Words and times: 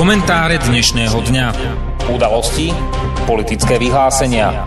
Komentáre 0.00 0.56
dnešného 0.56 1.12
dňa. 1.12 1.46
Udalosti, 2.08 2.72
politické 3.28 3.76
vyhlásenia. 3.76 4.64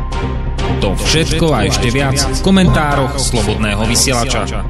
To 0.78 0.94
všetko 0.94 1.50
a 1.50 1.66
ešte 1.66 1.90
viac 1.90 2.22
v 2.22 2.40
komentároch 2.46 3.18
Slobodného 3.18 3.82
vysielača. 3.90 4.62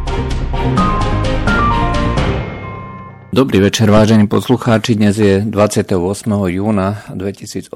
Dobrý 3.36 3.60
večer, 3.60 3.92
vážení 3.92 4.24
poslucháči. 4.32 4.96
Dnes 4.96 5.20
je 5.20 5.44
28. 5.44 6.00
júna 6.32 7.12
2018 7.12 7.68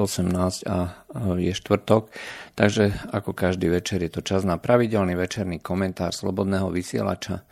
a 0.71 1.04
je 1.35 1.51
štvrtok, 1.59 2.07
takže 2.55 2.95
ako 3.11 3.35
každý 3.35 3.67
večer 3.67 3.99
je 3.99 4.15
to 4.15 4.23
čas 4.23 4.47
na 4.47 4.55
pravidelný 4.55 5.11
večerný 5.19 5.59
komentár 5.59 6.15
Slobodného 6.15 6.71
vysielača. 6.71 7.43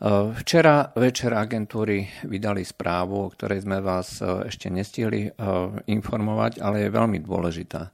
Včera 0.00 0.96
večer 0.96 1.36
agentúry 1.36 2.08
vydali 2.24 2.64
správu, 2.64 3.28
o 3.28 3.32
ktorej 3.36 3.68
sme 3.68 3.84
vás 3.84 4.24
e, 4.24 4.48
ešte 4.48 4.72
nestihli 4.72 5.28
e, 5.28 5.30
informovať, 5.92 6.56
ale 6.56 6.88
je 6.88 6.96
veľmi 6.96 7.20
dôležitá. 7.20 7.92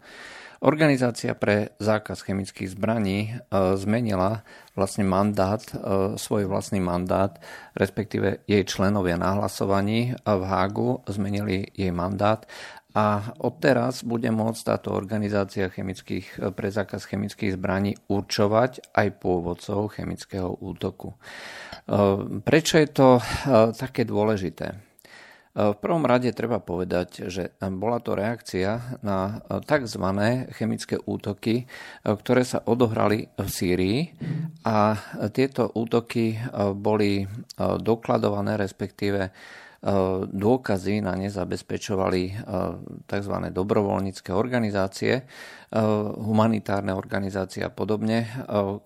Organizácia 0.63 1.35
pre 1.35 1.75
zákaz 1.83 2.23
chemických 2.23 2.79
zbraní 2.79 3.35
e, 3.35 3.43
zmenila 3.75 4.47
vlastne 4.79 5.03
mandát, 5.03 5.59
svoj 6.15 6.47
vlastný 6.47 6.79
mandát, 6.79 7.43
respektíve 7.75 8.47
jej 8.47 8.63
členovia 8.63 9.19
na 9.19 9.35
hlasovaní 9.35 10.15
v 10.23 10.43
Hágu 10.47 11.03
zmenili 11.11 11.75
jej 11.75 11.91
mandát 11.91 12.47
a 12.97 13.35
odteraz 13.43 14.07
bude 14.07 14.33
môcť 14.33 14.63
táto 14.63 14.95
organizácia 14.97 15.69
chemických, 15.69 16.55
pre 16.55 16.69
zákaz 16.71 17.05
chemických 17.05 17.59
zbraní 17.59 17.99
určovať 18.09 18.95
aj 18.95 19.21
pôvodcov 19.21 19.93
chemického 19.93 20.55
útoku. 20.55 21.13
Ehm, 21.87 22.43
prečo 22.43 22.83
je 22.83 22.89
to 22.91 23.09
ehm, 23.23 23.71
také 23.71 24.03
dôležité? 24.03 24.75
Ehm, 24.75 25.71
v 25.73 25.79
prvom 25.79 26.03
rade 26.03 26.27
treba 26.35 26.59
povedať, 26.59 27.31
že 27.31 27.55
bola 27.63 28.03
to 28.03 28.19
reakcia 28.19 28.99
na 29.07 29.39
tzv. 29.63 30.07
chemické 30.51 30.99
útoky, 30.99 31.71
ktoré 32.03 32.43
sa 32.43 32.61
odohrali 32.67 33.31
v 33.39 33.49
Sýrii 33.49 33.99
a 34.67 34.99
tieto 35.31 35.71
útoky 35.73 36.37
boli 36.75 37.25
dokladované, 37.59 38.59
respektíve 38.61 39.31
dôkazy 40.33 41.05
na 41.05 41.15
ne 41.15 41.29
zabezpečovali 41.29 42.23
tzv. 43.05 43.35
dobrovoľnícke 43.53 44.33
organizácie, 44.33 45.29
humanitárne 46.17 46.97
organizácie 46.97 47.61
a 47.67 47.71
podobne, 47.71 48.25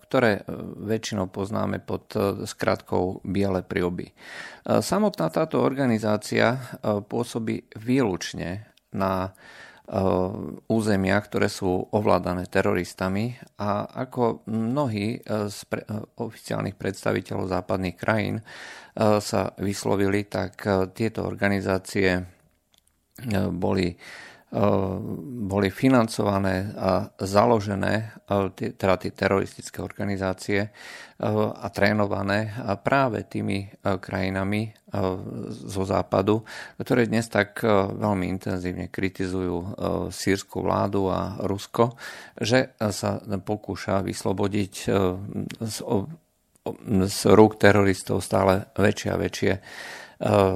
ktoré 0.07 0.43
väčšinou 0.81 1.31
poznáme 1.31 1.79
pod 1.79 2.11
skratkou 2.43 3.23
Biele 3.23 3.63
prioby. 3.63 4.11
Samotná 4.67 5.31
táto 5.31 5.63
organizácia 5.63 6.59
pôsobí 6.83 7.71
výlučne 7.79 8.67
na 8.91 9.31
územia, 10.71 11.19
ktoré 11.19 11.51
sú 11.51 11.91
ovládané 11.91 12.47
teroristami 12.47 13.35
a 13.59 13.83
ako 14.07 14.47
mnohí 14.47 15.19
z 15.27 15.59
pre, 15.67 15.83
oficiálnych 16.15 16.79
predstaviteľov 16.79 17.51
západných 17.51 17.99
krajín 17.99 18.39
sa 18.95 19.51
vyslovili, 19.59 20.31
tak 20.31 20.63
tieto 20.95 21.27
organizácie 21.27 22.23
boli 23.51 23.91
boli 24.51 25.71
financované 25.71 26.75
a 26.75 27.07
založené, 27.23 28.19
teda 28.75 28.99
tie 28.99 29.11
teroristické 29.15 29.79
organizácie 29.79 30.67
a 31.55 31.67
trénované 31.71 32.51
práve 32.83 33.23
tými 33.31 33.71
krajinami 33.79 34.75
zo 35.47 35.83
západu, 35.87 36.43
ktoré 36.75 37.07
dnes 37.07 37.31
tak 37.31 37.63
veľmi 37.95 38.27
intenzívne 38.27 38.91
kritizujú 38.91 39.79
sírskú 40.11 40.67
vládu 40.67 41.07
a 41.07 41.39
Rusko, 41.47 41.95
že 42.35 42.75
sa 42.75 43.23
pokúša 43.23 44.03
vyslobodiť 44.03 44.73
z, 45.63 45.77
z 47.07 47.19
rúk 47.31 47.55
teroristov 47.55 48.19
stále 48.19 48.67
väčšie 48.75 49.09
a 49.15 49.21
väčšie 49.21 49.53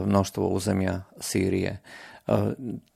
množstvo 0.03 0.51
územia 0.51 1.07
Sýrie. 1.15 1.79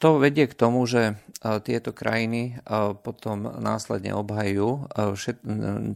To 0.01 0.09
vedie 0.17 0.49
k 0.49 0.57
tomu, 0.57 0.89
že 0.89 1.21
tieto 1.61 1.93
krajiny 1.93 2.57
potom 3.05 3.45
následne 3.61 4.17
obhajujú 4.17 4.89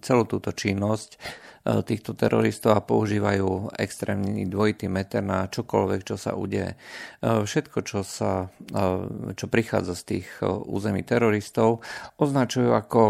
celú 0.05 0.23
túto 0.29 0.53
činnosť 0.53 1.17
týchto 1.63 2.11
teroristov 2.11 2.75
a 2.75 2.83
používajú 2.83 3.71
extrémny 3.79 4.43
dvojitý 4.51 4.91
meter 4.91 5.23
na 5.23 5.47
čokoľvek, 5.47 6.01
čo 6.03 6.19
sa 6.19 6.35
udeje. 6.35 6.75
Všetko, 7.23 7.77
čo, 7.87 8.03
sa, 8.03 8.51
čo 9.33 9.45
prichádza 9.47 9.95
z 9.95 10.03
tých 10.03 10.27
území 10.43 11.07
teroristov, 11.07 11.79
označujú 12.19 12.75
ako 12.75 13.01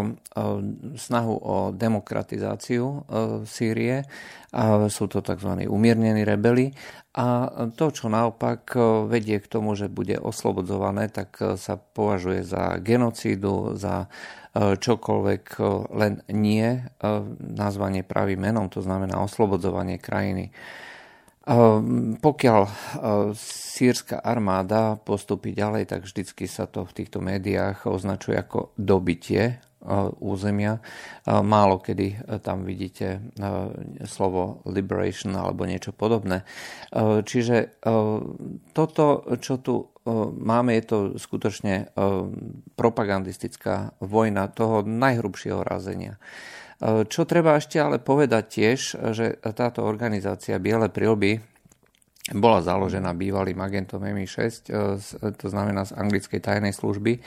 snahu 0.94 1.34
o 1.34 1.56
demokratizáciu 1.74 3.06
Sýrie 3.42 4.06
a 4.54 4.86
sú 4.86 5.10
to 5.10 5.18
tzv. 5.18 5.66
umiernení 5.66 6.22
rebeli 6.22 6.70
a 7.14 7.46
to, 7.78 7.94
čo 7.94 8.10
naopak 8.10 8.74
vedie 9.06 9.38
k 9.38 9.46
tomu, 9.46 9.78
že 9.78 9.86
bude 9.86 10.18
oslobodzované, 10.18 11.06
tak 11.14 11.38
sa 11.54 11.78
považuje 11.78 12.42
za 12.42 12.82
genocídu, 12.82 13.78
za 13.78 14.10
e, 14.10 14.43
čokoľvek 14.54 15.44
e, 15.58 15.62
len 15.98 16.12
nie 16.30 16.68
e, 16.78 16.82
nazvanie 17.38 18.06
pravým 18.06 18.38
menom, 18.38 18.70
to 18.70 18.80
znamená 18.80 19.18
oslobodzovanie 19.22 19.98
krajiny. 19.98 20.54
Pokiaľ 22.24 22.62
sírska 23.36 24.16
armáda 24.16 24.96
postupí 24.96 25.52
ďalej, 25.52 25.92
tak 25.92 26.08
vždycky 26.08 26.48
sa 26.48 26.64
to 26.64 26.88
v 26.88 26.96
týchto 26.96 27.20
médiách 27.20 27.84
označuje 27.84 28.32
ako 28.32 28.72
dobitie 28.80 29.60
územia. 30.20 30.80
Málo 31.28 31.78
kedy 31.78 32.06
e, 32.08 32.16
tam 32.40 32.64
vidíte 32.64 33.06
e, 33.06 33.20
slovo 34.08 34.64
liberation 34.64 35.36
alebo 35.36 35.68
niečo 35.68 35.92
podobné. 35.92 36.40
E, 36.40 37.20
čiže 37.20 37.80
toto, 38.72 39.04
čo 39.40 39.54
tu 39.60 39.93
máme, 40.36 40.76
je 40.76 40.84
to 40.84 40.98
skutočne 41.16 41.88
propagandistická 42.76 43.96
vojna 44.04 44.52
toho 44.52 44.84
najhrubšieho 44.84 45.64
razenia. 45.64 46.20
Čo 46.84 47.24
treba 47.24 47.56
ešte 47.56 47.80
ale 47.80 48.02
povedať 48.02 48.44
tiež, 48.44 48.78
že 49.16 49.40
táto 49.56 49.86
organizácia 49.86 50.60
Biele 50.60 50.92
prilby 50.92 51.40
bola 52.32 52.64
založená 52.64 53.12
bývalým 53.12 53.60
agentom 53.60 54.00
MI6, 54.00 54.40
e, 54.40 54.80
to 55.36 55.46
znamená 55.52 55.84
z 55.84 55.92
anglickej 55.92 56.40
tajnej 56.40 56.72
služby 56.72 57.20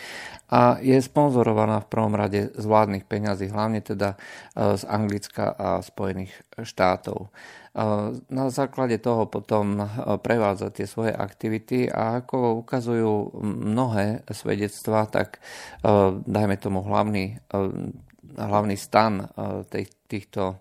a 0.49 0.81
je 0.81 0.97
sponzorovaná 0.97 1.85
v 1.85 1.89
prvom 1.93 2.17
rade 2.17 2.49
z 2.49 2.65
vládnych 2.65 3.05
peňazí, 3.05 3.53
hlavne 3.53 3.85
teda 3.85 4.17
z 4.57 4.83
Anglicka 4.89 5.53
a 5.53 5.85
Spojených 5.85 6.33
štátov. 6.65 7.29
Na 8.33 8.49
základe 8.49 8.97
toho 8.97 9.29
potom 9.29 9.85
prevádza 10.25 10.73
tie 10.73 10.89
svoje 10.89 11.13
aktivity 11.13 11.85
a 11.85 12.25
ako 12.25 12.65
ukazujú 12.65 13.37
mnohé 13.45 14.25
svedectvá, 14.33 15.05
tak 15.05 15.37
dajme 16.25 16.57
tomu 16.57 16.81
hlavný, 16.81 17.37
hlavný 18.33 18.75
stan 18.81 19.29
týchto 20.09 20.57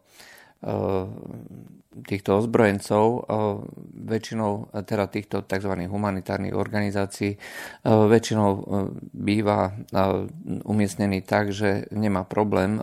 týchto 2.05 2.45
ozbrojencov, 2.45 3.05
eh, 3.09 3.23
väčšinou 4.05 4.53
eh, 4.69 4.85
teda 4.85 5.09
týchto 5.09 5.41
tzv. 5.49 5.73
humanitárnych 5.89 6.53
organizácií, 6.53 7.33
eh, 7.33 7.41
väčšinou 7.89 8.49
býva 9.17 9.73
umiestnený 10.67 11.25
tak, 11.25 11.53
že 11.53 11.89
nemá 11.95 12.27
problém 12.27 12.83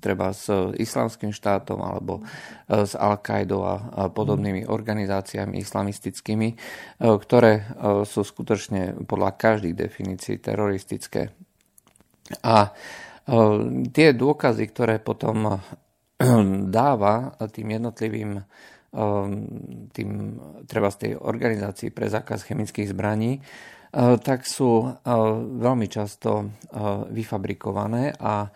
treba 0.00 0.32
s 0.32 0.48
islamským 0.76 1.34
štátom 1.34 1.78
alebo 1.82 2.22
s 2.68 2.94
Al-Qaidou 2.94 3.60
a 3.62 3.76
podobnými 4.10 4.66
organizáciami 4.66 5.58
islamistickými, 5.60 6.48
ktoré 7.00 7.66
sú 8.04 8.20
skutočne 8.24 9.06
podľa 9.06 9.30
každých 9.36 9.74
definícií 9.76 10.36
teroristické. 10.40 11.30
A 12.42 12.72
tie 13.92 14.08
dôkazy, 14.12 14.64
ktoré 14.70 14.98
potom 14.98 15.60
dáva 16.76 17.36
tým 17.52 17.76
jednotlivým 17.76 18.40
um, 18.96 19.44
tým, 19.92 20.40
treba 20.64 20.88
z 20.88 20.96
tej 20.96 21.12
organizácii 21.20 21.92
pre 21.92 22.08
zákaz 22.08 22.48
chemických 22.48 22.96
zbraní, 22.96 23.40
uh, 23.40 24.16
tak 24.16 24.48
sú 24.48 24.72
uh, 24.84 24.92
veľmi 25.40 25.86
často 25.88 26.30
uh, 26.40 26.48
vyfabrikované 27.08 28.16
a 28.16 28.48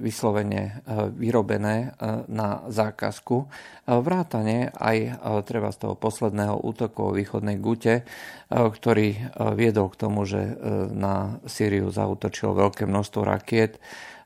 vyslovene 0.00 0.80
vyrobené 1.12 1.92
na 2.32 2.64
zákazku. 2.72 3.36
Vrátane 3.84 4.72
aj 4.72 5.20
treba 5.44 5.68
z 5.76 5.84
toho 5.84 5.92
posledného 5.92 6.56
útoku 6.56 7.04
o 7.04 7.12
východnej 7.12 7.60
Gute, 7.60 8.08
ktorý 8.48 9.28
viedol 9.60 9.92
k 9.92 10.00
tomu, 10.00 10.24
že 10.24 10.56
na 10.96 11.36
Sýriu 11.44 11.92
zautočilo 11.92 12.56
veľké 12.56 12.88
množstvo 12.88 13.20
rakiet 13.20 13.76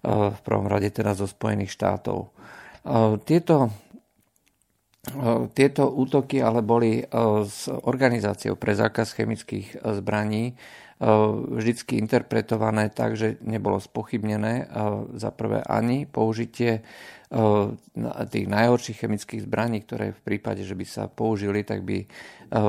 v 0.04 0.38
prvom 0.44 0.68
rade 0.68 0.92
teda 0.92 1.16
zo 1.16 1.24
Spojených 1.24 1.72
štátov. 1.72 2.28
Tieto 3.24 3.72
tieto 5.52 5.84
útoky 5.92 6.40
ale 6.40 6.64
boli 6.64 7.04
s 7.44 7.68
organizáciou 7.68 8.56
pre 8.56 8.72
zákaz 8.72 9.12
chemických 9.12 9.84
zbraní 10.00 10.56
vždycky 11.50 11.98
interpretované 12.00 12.88
tak, 12.88 13.18
že 13.18 13.36
nebolo 13.44 13.82
spochybnené 13.82 14.70
za 15.12 15.30
prvé 15.34 15.60
ani 15.60 16.06
použitie 16.08 16.86
tých 18.30 18.46
najhorších 18.46 19.02
chemických 19.02 19.42
zbraní, 19.42 19.82
ktoré 19.82 20.14
v 20.14 20.22
prípade, 20.22 20.62
že 20.62 20.78
by 20.78 20.86
sa 20.86 21.10
použili, 21.10 21.66
tak 21.66 21.82
by 21.82 22.06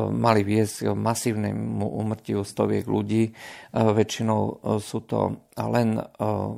mali 0.09 0.41
viesť 0.41 0.89
k 0.89 0.97
masívnemu 0.97 1.85
umrtiu 1.85 2.41
stoviek 2.41 2.89
ľudí. 2.89 3.29
Väčšinou 3.77 4.57
sú 4.81 5.05
to 5.05 5.45
len 5.53 6.01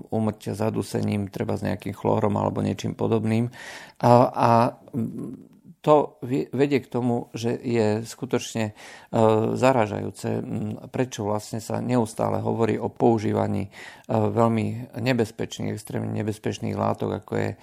umrtia 0.07 0.55
zadusením, 0.55 1.27
treba 1.27 1.59
s 1.59 1.67
nejakým 1.67 1.91
chlórom 1.91 2.39
alebo 2.39 2.63
niečím 2.63 2.95
podobným. 2.95 3.51
A 3.99 4.71
to 5.87 6.19
vedie 6.51 6.83
k 6.83 6.91
tomu, 6.91 7.31
že 7.31 7.55
je 7.55 8.03
skutočne 8.03 8.65
e, 8.67 8.73
zaražajúce, 9.55 10.43
prečo 10.91 11.23
vlastne 11.23 11.63
sa 11.63 11.79
neustále 11.79 12.43
hovorí 12.43 12.75
o 12.75 12.91
používaní 12.91 13.63
e, 13.63 13.71
veľmi 14.11 14.99
nebezpečných, 14.99 15.71
extrémne 15.71 16.11
nebezpečných 16.11 16.75
látok, 16.75 17.23
ako 17.23 17.31
je 17.39 17.49
e, 17.55 17.57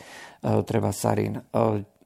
treba 0.64 0.88
sarín. 0.96 1.44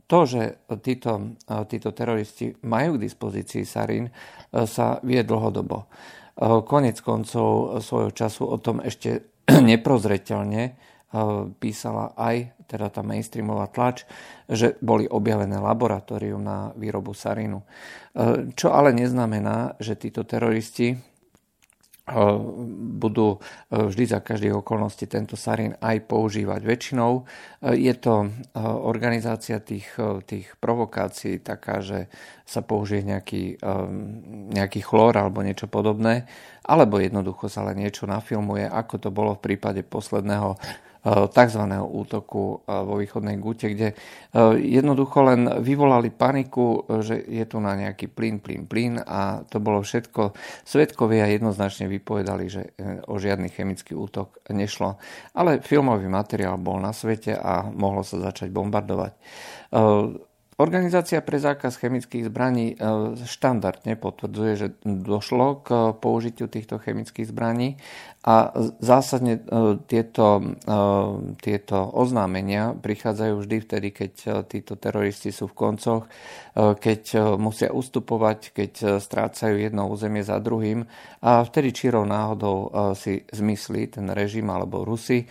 To, 0.08 0.18
že 0.24 0.66
títo, 0.80 1.36
títo 1.68 1.92
teroristi 1.92 2.56
majú 2.64 2.96
k 2.96 3.04
dispozícii 3.04 3.68
sarín, 3.68 4.08
sa 4.48 4.96
vie 5.04 5.20
dlhodobo. 5.20 5.84
Konec 6.64 7.04
koncov 7.04 7.76
svojho 7.84 8.16
času 8.16 8.48
o 8.48 8.56
tom 8.56 8.80
ešte 8.80 9.36
neprozreteľne 9.52 10.80
písala 11.60 12.16
aj 12.16 12.57
teda 12.68 12.92
tá 12.92 13.00
mainstreamová 13.00 13.72
tlač, 13.72 14.04
že 14.44 14.76
boli 14.84 15.08
objavené 15.08 15.56
laboratórium 15.56 16.44
na 16.44 16.70
výrobu 16.76 17.16
sarinu. 17.16 17.64
Čo 18.52 18.76
ale 18.76 18.92
neznamená, 18.92 19.80
že 19.80 19.96
títo 19.96 20.28
teroristi 20.28 21.00
budú 22.88 23.36
vždy 23.68 24.04
za 24.08 24.24
každých 24.24 24.64
okolností 24.64 25.04
tento 25.04 25.36
sarín 25.36 25.76
aj 25.76 26.08
používať. 26.08 26.60
Väčšinou 26.64 27.28
je 27.60 27.92
to 28.00 28.32
organizácia 28.64 29.60
tých, 29.60 29.92
tých 30.24 30.56
provokácií 30.56 31.36
taká, 31.44 31.84
že 31.84 32.08
sa 32.48 32.64
použije 32.64 33.04
nejaký, 33.04 33.60
nejaký 34.56 34.80
chlór 34.80 35.20
alebo 35.20 35.44
niečo 35.44 35.68
podobné, 35.68 36.24
alebo 36.64 36.96
jednoducho 36.96 37.52
sa 37.52 37.60
len 37.68 37.84
niečo 37.84 38.08
nafilmuje, 38.08 38.64
ako 38.64 38.94
to 38.96 39.12
bolo 39.12 39.36
v 39.36 39.44
prípade 39.44 39.84
posledného 39.84 40.56
tzv. 41.30 41.62
útoku 41.78 42.62
eh, 42.62 42.84
vo 42.84 42.94
východnej 43.00 43.36
Gute, 43.40 43.72
kde 43.72 43.88
eh, 43.92 43.96
jednoducho 44.58 45.24
len 45.24 45.48
vyvolali 45.62 46.12
paniku, 46.12 46.84
že 47.00 47.18
je 47.24 47.44
tu 47.48 47.58
na 47.58 47.74
nejaký 47.74 48.10
plyn, 48.12 48.38
plyn, 48.42 48.68
plyn 48.68 49.00
a 49.02 49.42
to 49.48 49.58
bolo 49.58 49.80
všetko. 49.80 50.36
Svetkovia 50.66 51.30
jednoznačne 51.30 51.88
vypovedali, 51.88 52.44
že 52.50 52.76
o 53.08 53.16
žiadny 53.16 53.48
chemický 53.48 53.96
útok 53.96 54.42
nešlo, 54.52 55.00
ale 55.32 55.64
filmový 55.64 56.06
materiál 56.10 56.60
bol 56.60 56.78
na 56.82 56.92
svete 56.92 57.34
a 57.36 57.66
mohlo 57.68 58.04
sa 58.04 58.20
začať 58.20 58.52
bombardovať. 58.52 59.12
Organizácia 60.58 61.22
pre 61.22 61.38
zákaz 61.38 61.78
chemických 61.78 62.34
zbraní 62.34 62.74
e, 62.74 62.76
štandardne 63.14 63.94
potvrdzuje, 63.94 64.52
že 64.58 64.68
došlo 64.82 65.62
k 65.62 65.94
použitiu 65.94 66.50
týchto 66.50 66.82
chemických 66.82 67.30
zbraní 67.30 67.78
a 68.26 68.50
zásadne 68.82 69.38
e, 69.38 69.42
tieto, 69.86 70.42
e, 70.42 70.74
tieto 71.38 71.78
oznámenia 71.94 72.74
prichádzajú 72.74 73.34
vždy 73.38 73.56
vtedy, 73.70 73.88
keď 73.94 74.12
títo 74.50 74.74
teroristi 74.74 75.30
sú 75.30 75.46
v 75.46 75.54
koncoch, 75.54 76.10
keď 76.58 77.38
musia 77.38 77.70
ustupovať, 77.70 78.50
keď 78.50 78.98
strácajú 78.98 79.62
jedno 79.62 79.86
územie 79.86 80.26
za 80.26 80.42
druhým 80.42 80.82
a 81.22 81.46
vtedy 81.46 81.70
čirou 81.70 82.02
náhodou 82.02 82.74
si 82.98 83.22
zmyslí 83.30 83.94
ten 83.94 84.10
režim 84.10 84.50
alebo 84.50 84.82
Rusy, 84.82 85.22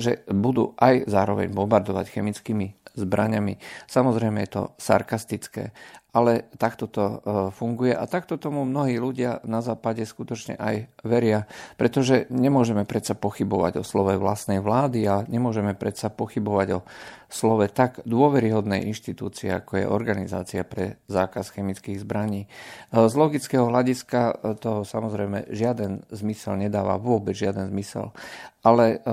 že 0.00 0.24
budú 0.32 0.72
aj 0.80 1.12
zároveň 1.12 1.52
bombardovať 1.52 2.08
chemickými 2.08 2.85
zbraňami. 2.96 3.60
Samozrejme 3.86 4.40
je 4.44 4.50
to 4.50 4.62
sarkastické, 4.80 5.70
ale 6.16 6.48
takto 6.56 6.88
to 6.88 7.04
e, 7.04 7.16
funguje 7.52 7.92
a 7.92 8.08
takto 8.08 8.40
tomu 8.40 8.64
mnohí 8.64 8.96
ľudia 8.96 9.44
na 9.44 9.60
západe 9.60 10.00
skutočne 10.00 10.56
aj 10.56 10.88
veria, 11.04 11.44
pretože 11.76 12.24
nemôžeme 12.32 12.88
predsa 12.88 13.12
pochybovať 13.12 13.84
o 13.84 13.84
slove 13.84 14.16
vlastnej 14.16 14.64
vlády 14.64 15.04
a 15.04 15.28
nemôžeme 15.28 15.76
predsa 15.76 16.08
pochybovať 16.08 16.80
o 16.80 16.84
slove 17.28 17.68
tak 17.68 18.00
dôveryhodnej 18.08 18.88
inštitúcie, 18.88 19.52
ako 19.52 19.72
je 19.76 19.84
Organizácia 19.84 20.64
pre 20.64 21.04
zákaz 21.12 21.52
chemických 21.52 22.00
zbraní. 22.00 22.48
E, 22.48 22.48
z 22.96 23.12
logického 23.12 23.68
hľadiska 23.68 24.20
e, 24.32 24.34
to 24.56 24.88
samozrejme 24.88 25.52
žiaden 25.52 26.00
zmysel 26.08 26.56
nedáva, 26.56 26.96
vôbec 26.96 27.36
žiaden 27.36 27.68
zmysel, 27.68 28.16
ale 28.64 29.04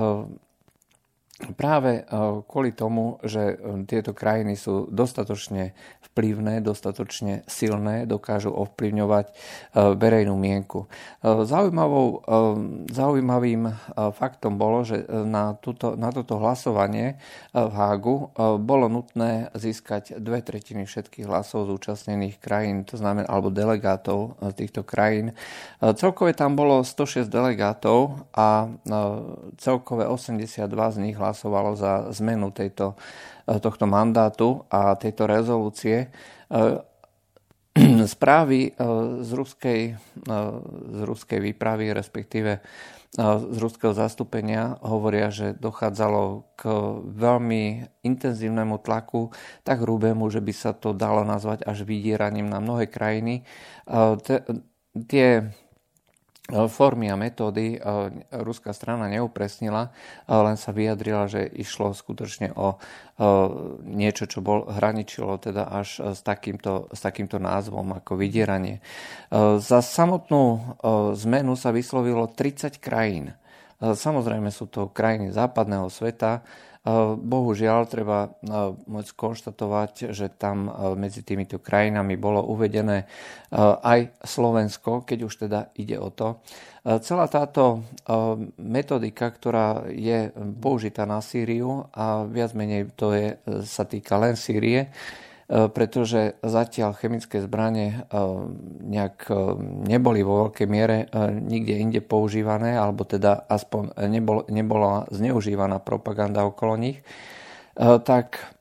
práve 1.58 2.06
kvôli 2.46 2.70
tomu, 2.70 3.18
že 3.26 3.58
tieto 3.90 4.14
krajiny 4.14 4.54
sú 4.54 4.86
dostatočne 4.86 5.74
vplyvné, 6.14 6.62
dostatočne 6.62 7.42
silné, 7.50 8.06
dokážu 8.06 8.54
ovplyvňovať 8.54 9.26
e, 9.26 9.32
verejnú 9.98 10.38
mienku. 10.38 10.86
E, 10.86 11.42
zaujímavou, 11.42 12.22
e, 12.22 12.38
zaujímavým 12.94 13.66
faktom 14.14 14.54
bolo, 14.54 14.86
že 14.86 15.02
na, 15.10 15.58
túto, 15.58 15.98
na 15.98 16.14
toto 16.14 16.38
hlasovanie 16.38 17.18
v 17.50 17.72
Hágu 17.74 18.30
bolo 18.62 18.86
nutné 18.86 19.50
získať 19.58 20.22
dve 20.22 20.44
tretiny 20.44 20.86
všetkých 20.86 21.26
hlasov 21.26 21.66
zúčastnených 21.66 22.38
krajín, 22.38 22.86
to 22.86 22.94
znamená, 22.94 23.26
alebo 23.26 23.50
delegátov 23.50 24.38
týchto 24.54 24.86
krajín. 24.86 25.34
Celkové 25.80 26.36
tam 26.36 26.54
bolo 26.54 26.86
106 26.86 27.26
delegátov 27.26 28.28
a 28.36 28.70
celkové 29.58 30.06
82 30.06 30.68
z 30.68 30.96
nich 31.00 31.16
hlasovalo 31.16 31.74
za 31.74 32.12
zmenu 32.14 32.54
tejto 32.54 32.94
tohto 33.46 33.84
mandátu 33.84 34.64
a 34.72 34.96
tejto 34.96 35.28
rezolúcie 35.28 36.08
eh, 36.08 36.78
správy 38.14 38.70
eh, 38.70 38.74
z 39.20 39.30
ruskej, 39.34 39.80
z 40.94 41.00
ruskej 41.04 41.38
výpravy, 41.40 41.92
respektíve 41.92 42.64
z 43.22 43.56
ruského 43.62 43.94
zastúpenia 43.94 44.74
hovoria, 44.82 45.30
že 45.30 45.54
dochádzalo 45.54 46.50
k 46.58 46.66
veľmi 47.14 47.86
intenzívnemu 48.02 48.82
tlaku, 48.82 49.30
tak 49.62 49.86
hrubému, 49.86 50.26
že 50.34 50.42
by 50.42 50.50
sa 50.50 50.74
to 50.74 50.90
dalo 50.90 51.22
nazvať 51.22 51.62
až 51.62 51.86
vydieraním 51.86 52.50
na 52.50 52.58
mnohé 52.58 52.90
krajiny. 52.90 53.46
Tie 55.06 55.28
formy 56.52 57.08
a 57.08 57.16
metódy 57.16 57.76
e, 57.76 57.78
ruská 58.44 58.76
strana 58.76 59.08
neupresnila, 59.08 59.88
len 60.28 60.60
sa 60.60 60.76
vyjadrila, 60.76 61.24
že 61.24 61.48
išlo 61.48 61.96
skutočne 61.96 62.52
o 62.52 62.76
e, 62.76 62.78
niečo, 63.88 64.28
čo 64.28 64.44
bol, 64.44 64.68
hraničilo 64.68 65.40
teda 65.40 65.72
až 65.72 66.12
s 66.12 66.20
takýmto, 66.20 66.92
s 66.92 67.00
takýmto 67.00 67.40
názvom 67.40 67.96
ako 67.96 68.20
vydieranie. 68.20 68.84
Za 69.60 69.80
samotnú 69.80 70.76
zmenu 71.16 71.56
sa 71.56 71.72
vyslovilo 71.72 72.28
30 72.28 72.76
krajín. 72.76 73.32
Samozrejme 73.80 74.52
sú 74.52 74.68
to 74.68 74.92
krajiny 74.92 75.32
západného 75.32 75.88
sveta, 75.88 76.44
Bohužiaľ, 77.16 77.88
treba 77.88 78.28
môcť 78.84 79.10
konštatovať, 79.16 80.12
že 80.12 80.28
tam 80.36 80.68
medzi 81.00 81.24
týmito 81.24 81.56
krajinami 81.56 82.20
bolo 82.20 82.44
uvedené 82.44 83.08
aj 83.80 84.20
Slovensko, 84.20 85.00
keď 85.00 85.18
už 85.24 85.48
teda 85.48 85.72
ide 85.80 85.96
o 85.96 86.12
to. 86.12 86.44
Celá 86.84 87.24
táto 87.32 87.88
metodika, 88.60 89.32
ktorá 89.32 89.88
je 89.88 90.28
použitá 90.36 91.08
na 91.08 91.24
Sýriu 91.24 91.88
a 91.96 92.28
viac 92.28 92.52
menej 92.52 92.92
to 92.92 93.16
je, 93.16 93.40
sa 93.64 93.88
týka 93.88 94.20
len 94.20 94.36
Sýrie, 94.36 94.92
pretože 95.48 96.40
zatiaľ 96.40 96.96
chemické 96.96 97.44
zbranie 97.44 98.08
e, 98.08 98.20
nejak 98.88 99.16
e, 99.28 99.34
neboli 99.84 100.24
vo 100.24 100.48
veľkej 100.48 100.68
miere 100.70 101.08
nikde 101.28 101.76
inde 101.76 102.00
používané, 102.00 102.80
alebo 102.80 103.04
teda 103.04 103.44
aspoň 103.48 103.92
nebol, 104.08 104.48
nebola 104.48 105.04
zneužívaná 105.12 105.84
propaganda 105.84 106.48
okolo 106.48 106.80
nich, 106.80 106.98
tak 107.76 108.53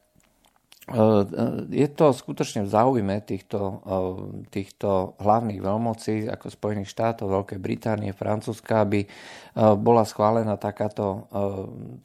je 1.71 1.87
to 1.95 2.11
skutočne 2.11 2.67
v 2.67 2.73
záujme 2.75 3.15
týchto, 3.23 3.59
eh, 3.87 4.11
týchto 4.51 5.15
hlavných 5.15 5.63
veľmocí 5.63 6.27
ako 6.27 6.51
Spojených 6.51 6.91
štátov, 6.91 7.31
Veľkej 7.31 7.59
Británie, 7.63 8.11
Francúzska, 8.11 8.83
aby 8.83 9.07
bola 9.53 10.01
schválená 10.01 10.57
takáto, 10.57 11.29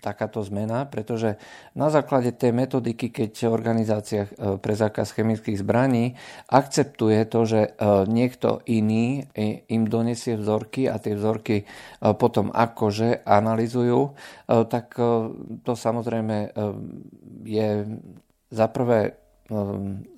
takáto 0.04 0.44
zmena, 0.44 0.84
pretože 0.84 1.40
na 1.72 1.88
základe 1.88 2.36
tej 2.36 2.52
metodiky, 2.52 3.08
keď 3.08 3.48
organizácia 3.48 4.28
pre 4.60 4.76
zákaz 4.76 5.16
chemických 5.16 5.64
zbraní 5.64 6.12
akceptuje 6.52 7.24
to, 7.24 7.48
že 7.48 7.60
niekto 8.04 8.60
iný 8.68 9.24
im 9.64 9.88
donesie 9.88 10.36
vzorky 10.36 10.92
a 10.92 11.00
tie 11.00 11.16
vzorky 11.16 11.64
potom 12.20 12.52
akože 12.52 13.24
analizujú, 13.24 14.12
tak 14.44 14.92
to 15.64 15.72
samozrejme 15.72 16.52
je 17.48 17.68
za 18.48 18.66
prvé 18.68 19.16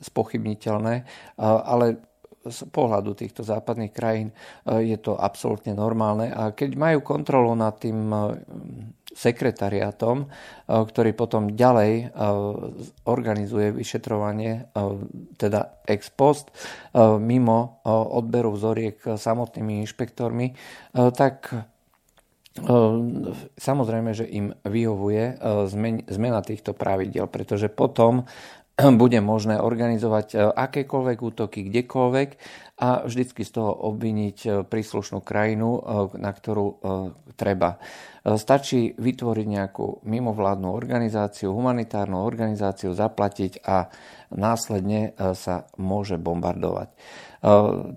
spochybniteľné, 0.03 0.95
ale 1.39 1.87
z 2.41 2.61
pohľadu 2.73 3.13
týchto 3.15 3.45
západných 3.45 3.93
krajín 3.93 4.33
je 4.65 4.97
to 4.97 5.13
absolútne 5.15 5.77
normálne. 5.77 6.33
A 6.33 6.57
keď 6.57 6.73
majú 6.73 6.99
kontrolu 7.05 7.53
nad 7.53 7.77
tým 7.77 8.11
sekretariátom, 9.11 10.25
ktorý 10.67 11.11
potom 11.13 11.53
ďalej 11.53 12.17
organizuje 13.05 13.77
vyšetrovanie, 13.77 14.73
teda 15.37 15.85
ex 15.85 16.09
post, 16.15 16.49
mimo 17.21 17.85
odberu 17.87 18.57
vzoriek 18.57 19.21
samotnými 19.21 19.85
inšpektormi, 19.85 20.57
tak 21.15 21.53
Samozrejme, 23.55 24.11
že 24.11 24.27
im 24.27 24.51
vyhovuje 24.67 25.39
zmena 26.11 26.41
týchto 26.43 26.75
pravidel, 26.75 27.31
pretože 27.31 27.71
potom 27.71 28.27
bude 28.81 29.21
možné 29.21 29.61
organizovať 29.61 30.57
akékoľvek 30.57 31.19
útoky 31.21 31.69
kdekoľvek 31.69 32.29
a 32.81 33.05
vždycky 33.05 33.45
z 33.45 33.51
toho 33.55 33.77
obviniť 33.93 34.67
príslušnú 34.67 35.21
krajinu, 35.21 35.69
na 36.17 36.33
ktorú 36.33 36.81
treba. 37.37 37.77
Stačí 38.25 38.97
vytvoriť 38.97 39.47
nejakú 39.47 40.01
mimovládnu 40.09 40.73
organizáciu, 40.73 41.53
humanitárnu 41.53 42.25
organizáciu, 42.25 42.97
zaplatiť 42.97 43.63
a 43.69 43.93
následne 44.33 45.13
sa 45.37 45.69
môže 45.77 46.17
bombardovať. 46.17 46.89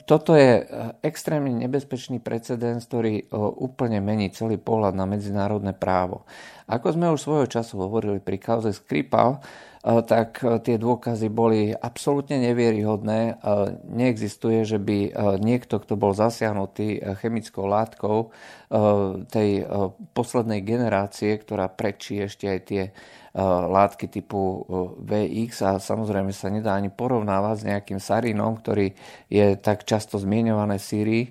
Toto 0.08 0.32
je 0.40 0.64
extrémne 1.04 1.52
nebezpečný 1.68 2.24
precedens, 2.24 2.88
ktorý 2.88 3.28
úplne 3.60 4.00
mení 4.00 4.32
celý 4.32 4.56
pohľad 4.56 4.96
na 4.96 5.04
medzinárodné 5.04 5.76
právo. 5.76 6.24
Ako 6.72 6.96
sme 6.96 7.12
už 7.12 7.20
svojho 7.20 7.48
času 7.52 7.76
hovorili 7.84 8.24
pri 8.24 8.40
kauze 8.40 8.72
Skripal, 8.72 9.44
tak 9.84 10.40
tie 10.64 10.80
dôkazy 10.80 11.28
boli 11.28 11.76
absolútne 11.76 12.40
nevieryhodné. 12.40 13.44
Neexistuje, 13.84 14.64
že 14.64 14.80
by 14.80 15.12
niekto, 15.44 15.84
kto 15.84 16.00
bol 16.00 16.16
zasiahnutý 16.16 17.04
chemickou 17.20 17.68
látkou 17.68 18.32
tej 19.28 19.68
poslednej 20.16 20.64
generácie, 20.64 21.36
ktorá 21.36 21.68
prečí 21.68 22.16
ešte 22.24 22.48
aj 22.48 22.60
tie 22.64 22.84
látky 23.68 24.08
typu 24.08 24.64
VX 25.04 25.52
a 25.68 25.72
samozrejme 25.84 26.32
sa 26.32 26.48
nedá 26.48 26.80
ani 26.80 26.88
porovnávať 26.88 27.56
s 27.60 27.68
nejakým 27.68 28.00
sarínom, 28.00 28.56
ktorý 28.64 28.96
je 29.28 29.60
tak 29.60 29.84
často 29.84 30.16
zmienované 30.16 30.80
v 30.80 30.88
Sýrii, 30.88 31.26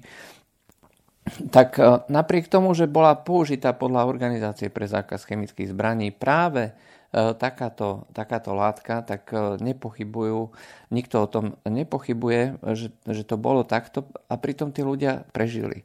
tak 1.49 1.79
napriek 2.11 2.51
tomu, 2.51 2.75
že 2.75 2.91
bola 2.91 3.15
použitá 3.15 3.73
podľa 3.73 4.11
Organizácie 4.11 4.69
pre 4.69 4.91
zákaz 4.91 5.25
chemických 5.25 5.71
zbraní 5.71 6.11
práve 6.11 6.75
takáto, 7.13 8.09
takáto 8.17 8.57
látka, 8.57 9.05
tak 9.05 9.29
nepochybujú, 9.61 10.49
nikto 10.89 11.17
o 11.21 11.29
tom 11.29 11.61
nepochybuje, 11.69 12.57
že, 12.73 12.89
že 13.05 13.23
to 13.29 13.37
bolo 13.37 13.69
takto 13.69 14.09
a 14.33 14.41
pritom 14.41 14.73
tí 14.73 14.81
ľudia 14.81 15.29
prežili. 15.37 15.85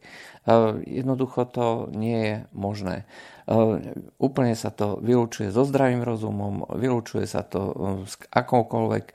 Jednoducho 0.87 1.43
to 1.51 1.91
nie 1.91 2.15
je 2.15 2.35
možné. 2.55 3.03
Úplne 4.19 4.55
sa 4.55 4.71
to 4.71 5.03
vylúčuje 5.03 5.51
so 5.51 5.67
zdravým 5.67 5.99
rozumom, 6.03 6.63
vylúčuje 6.79 7.27
sa 7.27 7.43
to 7.43 7.75
s 8.07 8.15
akoukoľvek 8.31 9.05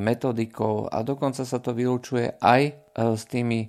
metodikou 0.00 0.88
a 0.88 1.04
dokonca 1.04 1.44
sa 1.44 1.58
to 1.60 1.76
vylúčuje 1.76 2.40
aj 2.40 2.62
s 2.96 3.22
tými 3.28 3.68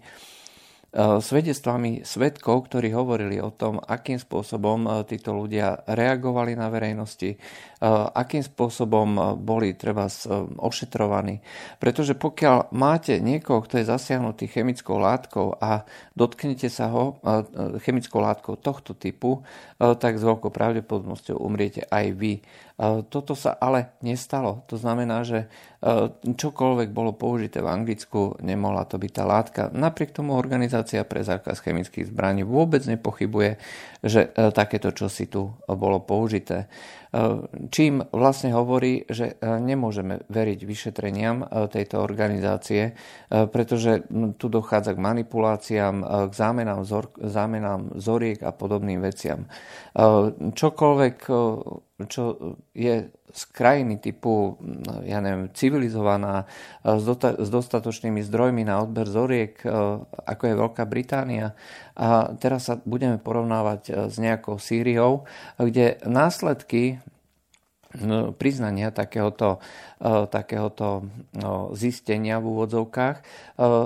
svedectvami 0.95 2.07
svetkov, 2.07 2.71
ktorí 2.71 2.95
hovorili 2.95 3.43
o 3.43 3.51
tom, 3.51 3.83
akým 3.83 4.15
spôsobom 4.15 4.87
títo 5.03 5.35
ľudia 5.35 5.83
reagovali 5.83 6.55
na 6.55 6.71
verejnosti, 6.71 7.35
akým 7.85 8.41
spôsobom 8.41 9.37
boli 9.37 9.77
treba 9.77 10.09
ošetrovaní. 10.57 11.45
Pretože 11.77 12.17
pokiaľ 12.17 12.73
máte 12.73 13.21
niekoho, 13.21 13.61
kto 13.61 13.77
je 13.77 13.91
zasiahnutý 13.91 14.49
chemickou 14.49 14.97
látkou 14.97 15.61
a 15.61 15.85
dotknete 16.17 16.65
sa 16.65 16.89
ho 16.89 17.21
chemickou 17.85 18.25
látkou 18.25 18.57
tohto 18.57 18.97
typu, 18.97 19.45
tak 19.77 20.17
s 20.17 20.23
veľkou 20.25 20.49
pravdepodobnosťou 20.49 21.37
umriete 21.37 21.85
aj 21.85 22.05
vy. 22.17 22.33
Toto 23.07 23.39
sa 23.39 23.55
ale 23.55 23.95
nestalo. 24.03 24.67
To 24.67 24.75
znamená, 24.75 25.23
že 25.23 25.47
čokoľvek 26.25 26.89
bolo 26.91 27.15
použité 27.15 27.63
v 27.63 27.71
Anglicku, 27.71 28.35
nemohla 28.43 28.83
to 28.83 28.99
byť 28.99 29.11
tá 29.15 29.23
látka. 29.23 29.61
Napriek 29.71 30.11
tomu 30.11 30.35
Organizácia 30.35 31.05
pre 31.07 31.23
zákaz 31.23 31.63
chemických 31.63 32.11
zbraní 32.11 32.43
vôbec 32.43 32.83
nepochybuje, 32.83 33.61
že 34.03 34.27
takéto 34.51 34.91
čosi 34.91 35.31
tu 35.31 35.55
bolo 35.69 36.03
použité. 36.03 36.67
Čím 37.71 38.03
vlastne 38.11 38.51
hovorí, 38.51 39.07
že 39.07 39.39
nemôžeme 39.39 40.27
veriť 40.27 40.59
vyšetreniam 40.67 41.47
tejto 41.71 42.03
organizácie, 42.03 42.91
pretože 43.31 44.03
tu 44.35 44.51
dochádza 44.51 44.91
k 44.91 44.99
manipuláciám, 44.99 45.95
k 46.27 46.33
zámenám, 46.35 46.83
vzor, 46.83 47.15
zámenám 47.15 47.95
vzoriek 47.95 48.43
a 48.43 48.51
podobným 48.51 48.99
veciam. 48.99 49.47
Čokoľvek, 50.35 51.17
čo 52.11 52.23
je 52.75 52.95
z 53.35 53.43
krajiny 53.51 53.99
typu, 53.99 54.55
ja 55.03 55.19
neviem, 55.19 55.51
civilizovaná, 55.51 56.47
s 56.87 57.49
dostatočnými 57.51 58.23
zdrojmi 58.23 58.63
na 58.63 58.79
odber 58.79 59.11
zoriek, 59.11 59.59
ako 60.23 60.43
je 60.47 60.55
Veľká 60.55 60.87
Británia. 60.87 61.51
A 61.99 62.31
teraz 62.39 62.71
sa 62.71 62.79
budeme 62.87 63.19
porovnávať 63.19 64.07
s 64.07 64.15
nejakou 64.15 64.55
Sýriou, 64.55 65.27
kde 65.59 65.99
následky 66.07 67.03
priznania 68.35 68.91
takéhoto, 68.91 69.63
e, 69.97 70.27
takéhoto 70.27 71.07
no, 71.35 71.71
zistenia 71.73 72.37
v 72.43 72.45
úvodzovkách 72.51 73.17
e, 73.19 73.23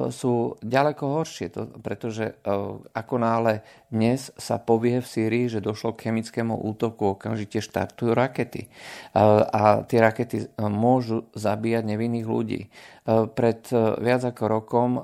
sú 0.09 0.57
ďaleko 0.61 1.03
horšie, 1.21 1.47
pretože 1.81 2.25
e, 2.31 2.33
ako 2.93 3.15
nále 3.21 3.61
dnes 3.89 4.29
sa 4.37 4.61
povie 4.61 5.01
v 5.01 5.07
Sýrii, 5.09 5.45
že 5.49 5.65
došlo 5.65 5.97
k 5.97 6.09
chemickému 6.09 6.53
útoku, 6.53 7.17
okamžite 7.17 7.57
štartujú 7.57 8.13
rakety. 8.13 8.69
A 9.17 9.81
tie 9.89 9.97
rakety 9.97 10.53
môžu 10.61 11.25
zabíjať 11.33 11.89
nevinných 11.89 12.27
ľudí. 12.29 12.69
Pred 13.09 13.61
viac 13.97 14.21
ako 14.21 14.43
rokom 14.45 15.01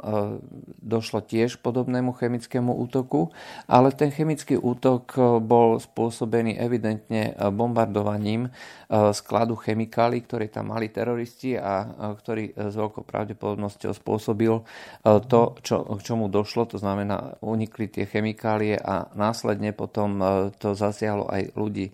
došlo 0.77 1.25
tiež 1.25 1.57
podobnému 1.65 2.13
chemickému 2.13 2.69
útoku, 2.69 3.33
ale 3.65 3.89
ten 3.97 4.13
chemický 4.13 4.62
útok 4.62 5.17
bol 5.41 5.81
spôsobený 5.81 6.53
evidentne 6.62 7.33
bombardovaním 7.50 8.53
skladu 8.93 9.57
chemikálií, 9.57 10.21
ktoré 10.21 10.53
tam 10.53 10.69
mali 10.69 10.93
teroristi 10.93 11.57
a 11.57 11.89
ktorý 12.13 12.53
s 12.53 12.74
veľkou 12.77 13.01
pravdepodobnosťou 13.01 13.91
spôsobil 13.97 14.53
to, 15.01 15.41
čo, 15.65 15.75
k 15.81 16.01
čomu 16.05 16.29
došlo, 16.29 16.69
to 16.69 16.77
znamená 16.77 17.39
unikli 17.41 17.88
tie 17.88 18.05
chemikálie 18.05 18.75
a 18.75 19.07
následne 19.15 19.71
potom 19.71 20.19
e, 20.19 20.25
to 20.59 20.75
zasiahlo 20.75 21.31
aj 21.31 21.55
ľudí. 21.55 21.88
E, 21.89 21.93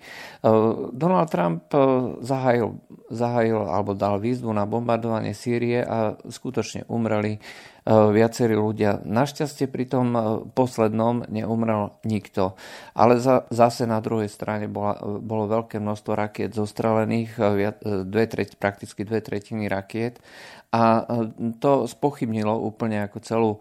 Donald 0.90 1.30
Trump 1.30 1.70
e, 1.70 1.78
zahajil, 2.26 2.82
zahajil 3.14 3.60
alebo 3.70 3.94
dal 3.94 4.18
výzvu 4.18 4.50
na 4.50 4.66
bombardovanie 4.66 5.38
Sýrie 5.38 5.86
a 5.86 6.01
skutočne 6.26 6.86
umreli 6.92 7.42
viacerí 7.90 8.54
ľudia. 8.54 9.02
Našťastie 9.02 9.66
pri 9.66 9.90
tom 9.90 10.14
poslednom 10.54 11.26
neumrel 11.34 11.98
nikto. 12.06 12.54
Ale 12.94 13.18
za, 13.18 13.50
zase 13.50 13.90
na 13.90 13.98
druhej 13.98 14.30
strane 14.30 14.70
bola, 14.70 15.02
bolo 15.02 15.50
veľké 15.50 15.82
množstvo 15.82 16.12
rakiet 16.14 16.54
zostrelených, 16.54 17.32
dve 18.06 18.26
tret, 18.30 18.54
prakticky 18.62 19.02
dve 19.02 19.26
tretiny 19.26 19.66
rakiet. 19.66 20.22
A 20.72 21.04
to 21.58 21.90
spochybnilo 21.90 22.54
úplne 22.54 23.04
ako 23.04 23.18
celú 23.26 23.52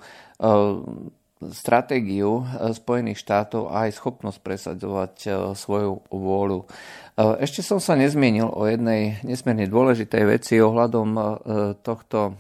stratégiu 1.49 2.45
eh, 2.45 2.77
Spojených 2.77 3.21
štátov 3.25 3.73
a 3.73 3.89
aj 3.89 3.97
schopnosť 3.97 4.39
presadzovať 4.45 5.15
eh, 5.25 5.33
svoju 5.57 6.05
vôľu. 6.13 6.69
Eh, 6.69 7.45
ešte 7.49 7.65
som 7.65 7.81
sa 7.81 7.97
nezmienil 7.97 8.53
o 8.53 8.69
jednej 8.69 9.17
nesmierne 9.25 9.65
dôležitej 9.65 10.23
veci 10.29 10.61
ohľadom 10.61 11.09
tohto 11.81 12.37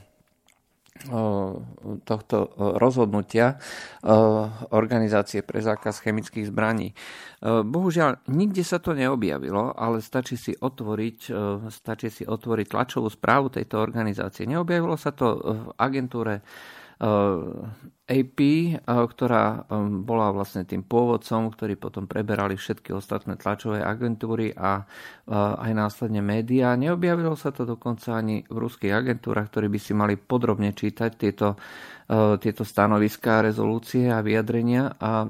tohto 2.04 2.36
rozhodnutia 2.76 3.56
Organizácie 4.68 5.40
pre 5.40 5.64
zákaz 5.64 6.04
chemických 6.04 6.52
zbraní. 6.52 6.92
Bohužiaľ, 7.40 8.20
nikde 8.28 8.60
sa 8.60 8.84
to 8.84 8.92
neobjavilo, 8.92 9.72
ale 9.80 10.04
stačí 10.04 10.36
si 10.36 10.52
otvoriť, 10.52 11.32
stačí 11.72 12.12
si 12.12 12.28
otvoriť 12.28 12.66
tlačovú 12.68 13.08
správu 13.08 13.48
tejto 13.48 13.80
organizácie. 13.80 14.44
Neobjavilo 14.44 15.00
sa 15.00 15.16
to 15.16 15.40
v 15.40 15.60
agentúre 15.80 16.44
AP, 17.00 18.40
ktorá 18.84 19.64
bola 20.04 20.36
vlastne 20.36 20.68
tým 20.68 20.84
pôvodcom, 20.84 21.48
ktorí 21.48 21.80
potom 21.80 22.04
preberali 22.04 22.60
všetky 22.60 22.92
ostatné 22.92 23.40
tlačové 23.40 23.80
agentúry 23.80 24.52
a 24.52 24.84
aj 25.32 25.70
následne 25.72 26.20
médiá. 26.20 26.76
Neobjavilo 26.76 27.40
sa 27.40 27.56
to 27.56 27.64
dokonca 27.64 28.20
ani 28.20 28.44
v 28.44 28.56
ruských 28.60 28.92
agentúrach, 28.92 29.48
ktorí 29.48 29.72
by 29.72 29.80
si 29.80 29.96
mali 29.96 30.20
podrobne 30.20 30.76
čítať 30.76 31.10
tieto, 31.16 31.56
tieto 32.36 32.62
stanoviská, 32.68 33.40
rezolúcie 33.40 34.12
a 34.12 34.20
vyjadrenia 34.20 35.00
a 35.00 35.24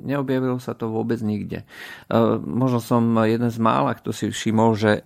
neobjavilo 0.00 0.56
sa 0.56 0.72
to 0.72 0.88
vôbec 0.88 1.20
nikde. 1.20 1.68
Možno 2.40 2.80
som 2.80 3.04
jeden 3.28 3.52
z 3.52 3.58
mála, 3.60 3.92
kto 3.92 4.16
si 4.16 4.32
všimol, 4.32 4.72
že 4.72 5.04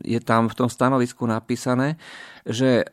je 0.00 0.20
tam 0.24 0.48
v 0.48 0.56
tom 0.56 0.72
stanovisku 0.72 1.28
napísané, 1.28 2.00
že 2.48 2.88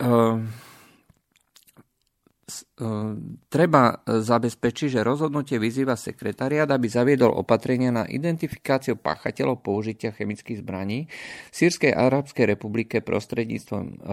treba 3.51 3.83
zabezpečiť, 4.05 4.87
že 4.97 5.05
rozhodnutie 5.05 5.61
vyzýva 5.61 5.93
sekretariat, 5.93 6.65
aby 6.67 6.87
zaviedol 6.89 7.31
opatrenia 7.35 7.93
na 7.93 8.03
identifikáciu 8.09 8.97
páchateľov 8.97 9.61
použitia 9.61 10.15
chemických 10.15 10.65
zbraní 10.65 11.05
v 11.51 11.55
Sýrskej 11.55 11.93
Arabskej 11.93 12.57
republike 12.57 12.99
prostredníctvom 13.05 14.03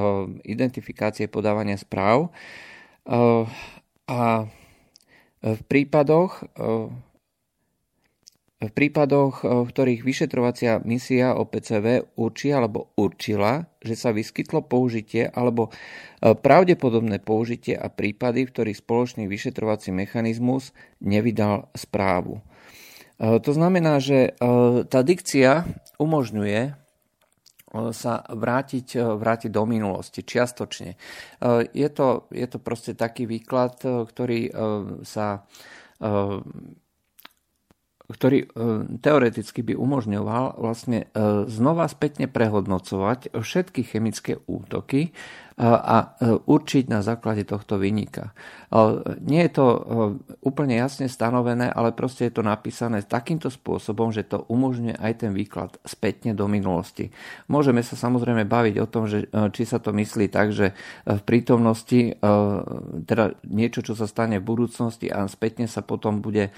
identifikácie 0.45 1.27
podávania 1.31 1.81
správ. 1.81 2.31
A 4.09 4.21
v 5.39 5.61
prípadoch, 5.71 6.45
v 8.59 8.73
prípadoch, 8.75 9.47
v 9.47 9.69
ktorých 9.71 10.03
vyšetrovacia 10.03 10.83
misia 10.83 11.31
OPCV 11.39 12.19
určí 12.19 12.51
alebo 12.51 12.91
určila, 12.99 13.71
že 13.79 13.95
sa 13.95 14.11
vyskytlo 14.11 14.67
použitie 14.67 15.31
alebo 15.31 15.71
pravdepodobné 16.19 17.23
použitie 17.23 17.79
a 17.79 17.87
prípady, 17.87 18.51
v 18.51 18.53
ktorých 18.55 18.83
spoločný 18.83 19.31
vyšetrovací 19.31 19.95
mechanizmus 19.95 20.75
nevydal 20.99 21.71
správu. 21.79 22.43
To 23.23 23.51
znamená, 23.55 24.03
že 24.03 24.35
tá 24.91 25.01
dikcia 25.07 25.63
umožňuje 26.03 26.75
sa 27.95 28.15
vrátiť, 28.27 28.97
vrátiť 28.97 29.51
do 29.55 29.63
minulosti 29.71 30.27
čiastočne. 30.27 30.99
Je 31.71 31.89
to, 31.95 32.27
je 32.35 32.47
to 32.51 32.59
proste 32.59 32.99
taký 32.99 33.29
výklad, 33.31 33.79
ktorý 34.09 34.51
sa 35.07 35.47
ktorý 38.09 38.39
e, 38.41 38.47
teoreticky 39.05 39.61
by 39.61 39.77
umožňoval 39.77 40.57
vlastne 40.57 41.13
e, 41.13 41.45
znova 41.45 41.85
spätne 41.93 42.25
prehodnocovať 42.25 43.37
všetky 43.37 43.85
chemické 43.85 44.41
útoky 44.49 45.01
e, 45.05 45.11
a 45.61 46.17
určiť 46.25 46.89
na 46.89 47.05
základe 47.05 47.45
tohto 47.45 47.77
vynika. 47.77 48.33
Nie 49.25 49.49
je 49.49 49.53
to 49.59 49.67
úplne 50.45 50.77
jasne 50.77 51.11
stanovené, 51.11 51.67
ale 51.73 51.91
proste 51.91 52.29
je 52.29 52.39
to 52.39 52.47
napísané 52.47 53.03
takýmto 53.03 53.51
spôsobom, 53.51 54.13
že 54.15 54.29
to 54.29 54.45
umožňuje 54.47 54.95
aj 54.95 55.13
ten 55.25 55.33
výklad 55.35 55.81
spätne 55.83 56.37
do 56.37 56.47
minulosti. 56.47 57.11
Môžeme 57.51 57.83
sa 57.83 57.97
samozrejme 57.99 58.45
baviť 58.47 58.77
o 58.79 58.87
tom, 58.87 59.09
že, 59.09 59.27
či 59.57 59.63
sa 59.65 59.81
to 59.81 59.91
myslí 59.97 60.29
tak, 60.29 60.53
že 60.53 60.77
v 61.09 61.23
prítomnosti 61.25 62.15
teda 63.09 63.41
niečo, 63.49 63.81
čo 63.81 63.97
sa 63.97 64.05
stane 64.05 64.37
v 64.39 64.47
budúcnosti 64.47 65.09
a 65.09 65.25
spätne 65.27 65.65
sa 65.65 65.81
potom 65.81 66.21
bude 66.21 66.53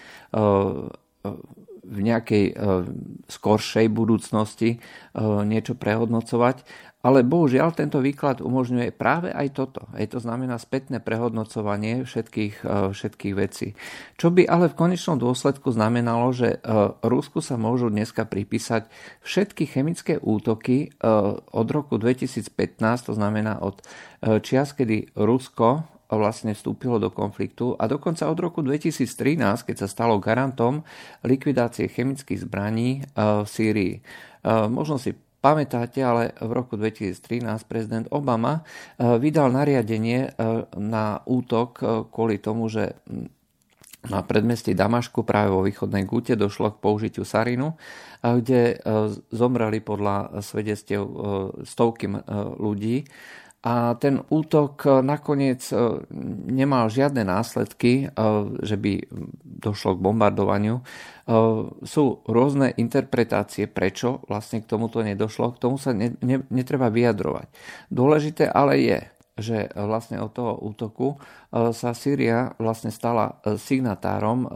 v 1.90 1.98
nejakej 1.98 2.44
e, 2.50 2.54
skoršej 3.26 3.90
budúcnosti 3.90 4.76
e, 4.76 4.78
niečo 5.42 5.74
prehodnocovať. 5.74 6.88
Ale 7.00 7.24
bohužiaľ 7.24 7.72
tento 7.72 7.96
výklad 7.96 8.44
umožňuje 8.44 8.92
práve 8.92 9.32
aj 9.32 9.56
toto. 9.56 9.88
Aj 9.96 10.04
to 10.04 10.20
znamená 10.20 10.60
spätné 10.60 11.00
prehodnocovanie 11.00 12.04
všetkých, 12.04 12.54
e, 12.62 12.92
všetkých 12.94 13.34
vecí. 13.34 13.72
Čo 14.20 14.30
by 14.30 14.46
ale 14.46 14.68
v 14.70 14.78
konečnom 14.78 15.18
dôsledku 15.18 15.72
znamenalo, 15.74 16.30
že 16.30 16.60
Rusku 17.00 17.40
sa 17.40 17.56
môžu 17.56 17.88
dneska 17.88 18.28
pripísať 18.28 18.86
všetky 19.24 19.64
chemické 19.64 20.20
útoky 20.20 20.92
od 21.50 21.68
roku 21.72 21.96
2015, 21.96 22.52
to 23.08 23.12
znamená 23.16 23.64
od 23.64 23.80
čias, 24.44 24.76
kedy 24.76 25.16
Rusko 25.16 25.99
vlastne 26.18 26.58
vstúpilo 26.58 26.98
do 26.98 27.10
konfliktu 27.14 27.78
a 27.78 27.86
dokonca 27.86 28.26
od 28.26 28.38
roku 28.42 28.66
2013, 28.66 29.62
keď 29.62 29.76
sa 29.78 29.88
stalo 29.88 30.18
garantom 30.18 30.82
likvidácie 31.22 31.86
chemických 31.86 32.42
zbraní 32.42 33.02
eh, 33.02 33.44
v 33.44 33.46
Sýrii. 33.46 33.94
Eh, 33.98 34.66
možno 34.66 34.98
si 34.98 35.14
pamätáte, 35.40 36.04
ale 36.04 36.36
v 36.36 36.50
roku 36.52 36.76
2013 36.76 37.46
prezident 37.70 38.06
Obama 38.10 38.66
eh, 38.98 39.16
vydal 39.22 39.54
nariadenie 39.54 40.34
na 40.74 41.22
útok 41.24 41.80
kvôli 42.10 42.42
tomu, 42.42 42.66
že 42.66 42.98
na 44.00 44.24
predmestí 44.24 44.72
Damašku 44.72 45.28
práve 45.28 45.52
vo 45.52 45.60
východnej 45.60 46.08
Gute 46.08 46.32
došlo 46.32 46.72
k 46.72 46.80
použitiu 46.80 47.28
sarinu, 47.28 47.76
kde 48.24 48.80
zomreli 49.28 49.84
podľa 49.84 50.40
svedectiev 50.40 51.04
stovky 51.68 52.08
ľudí 52.56 53.04
a 53.60 53.92
ten 54.00 54.24
útok 54.32 54.72
e, 54.88 54.88
nakoniec 55.04 55.60
e, 55.68 55.76
nemal 56.48 56.88
žiadne 56.88 57.28
následky, 57.28 58.08
e, 58.08 58.24
že 58.64 58.76
by 58.80 59.04
došlo 59.44 60.00
k 60.00 60.04
bombardovaniu. 60.04 60.80
Sú 61.86 62.26
rôzne 62.26 62.74
interpretácie, 62.74 63.70
prečo 63.70 64.18
vlastne 64.26 64.58
k 64.58 64.66
tomuto 64.66 64.98
nedošlo. 64.98 65.54
K 65.54 65.62
tomu 65.62 65.78
sa 65.78 65.94
ne, 65.94 66.18
ne, 66.26 66.42
netreba 66.50 66.90
vyjadrovať. 66.90 67.46
Dôležité 67.86 68.50
ale 68.50 68.82
je, 68.82 68.98
že 69.40 69.72
vlastne 69.74 70.20
od 70.20 70.30
toho 70.30 70.54
útoku 70.60 71.16
e, 71.16 71.72
sa 71.72 71.96
Sýria 71.96 72.52
vlastne 72.60 72.92
stala 72.92 73.40
e, 73.42 73.56
signatárom 73.56 74.46
e, 74.46 74.48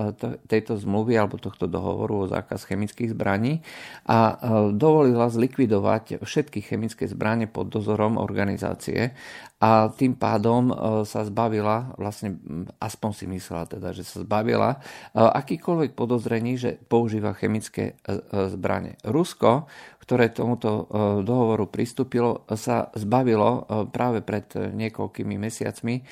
tejto 0.47 0.77
zmluvy 0.77 1.17
alebo 1.17 1.41
tohto 1.41 1.65
dohovoru 1.65 2.29
o 2.29 2.31
zákaz 2.31 2.69
chemických 2.69 3.17
zbraní 3.17 3.65
a 4.05 4.37
dovolila 4.77 5.33
zlikvidovať 5.33 6.21
všetky 6.21 6.61
chemické 6.61 7.09
zbranie 7.09 7.49
pod 7.49 7.73
dozorom 7.73 8.21
organizácie 8.21 9.17
a 9.65 9.89
tým 9.89 10.13
pádom 10.13 10.69
sa 11.09 11.25
zbavila, 11.25 11.97
vlastne 11.97 12.37
aspoň 12.85 13.11
si 13.17 13.25
myslela 13.25 13.65
teda, 13.65 13.97
že 13.97 14.05
sa 14.05 14.21
zbavila 14.21 14.85
akýkoľvek 15.17 15.97
podozrení, 15.97 16.61
že 16.61 16.77
používa 16.77 17.33
chemické 17.33 17.97
zbranie. 18.29 19.01
Rusko 19.09 19.65
ktoré 20.05 20.29
tomuto 20.29 20.69
e, 20.69 20.83
dohovoru 21.25 21.65
pristúpilo, 21.65 22.45
sa 22.53 22.93
zbavilo 22.93 23.49
e, 23.49 23.61
práve 23.89 24.21
pred 24.21 24.45
niekoľkými 24.53 25.41
mesiacmi 25.41 25.95
e, 25.97 26.03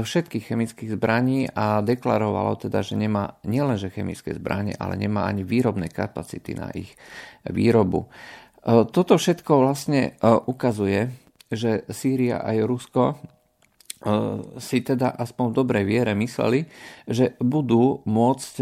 všetkých 0.00 0.48
chemických 0.48 0.96
zbraní 0.96 1.52
a 1.52 1.84
deklarovalo 1.84 2.56
teda, 2.56 2.80
že 2.80 2.96
nemá 2.96 3.36
nielenže 3.44 3.92
chemické 3.92 4.32
zbranie, 4.32 4.72
ale 4.80 4.96
nemá 4.96 5.28
ani 5.28 5.44
výrobné 5.44 5.92
kapacity 5.92 6.56
na 6.56 6.72
ich 6.72 6.96
výrobu. 7.44 8.08
Toto 8.62 9.18
všetko 9.18 9.58
vlastne 9.58 10.14
ukazuje, 10.22 11.10
že 11.50 11.82
Sýria 11.90 12.38
aj 12.46 12.56
Rusko 12.62 13.04
si 14.58 14.82
teda 14.82 15.14
aspoň 15.14 15.54
v 15.54 15.56
dobrej 15.62 15.84
viere 15.86 16.12
mysleli, 16.18 16.66
že 17.06 17.38
budú 17.38 18.02
môcť 18.02 18.54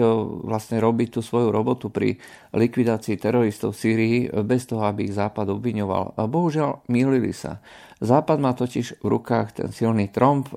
vlastne 0.44 0.76
robiť 0.84 1.16
tú 1.16 1.20
svoju 1.24 1.48
robotu 1.48 1.88
pri 1.88 2.20
likvidácii 2.52 3.16
teroristov 3.16 3.72
v 3.72 3.80
Sýrii 3.80 4.18
bez 4.44 4.68
toho, 4.68 4.84
aby 4.84 5.08
ich 5.08 5.16
Západ 5.16 5.48
obviňoval. 5.48 6.20
Bohužiaľ, 6.28 6.84
mýlili 6.92 7.32
sa. 7.32 7.64
Západ 8.00 8.40
má 8.40 8.56
totiž 8.56 9.00
v 9.00 9.06
rukách 9.12 9.60
ten 9.60 9.68
silný 9.72 10.08
tromp, 10.08 10.48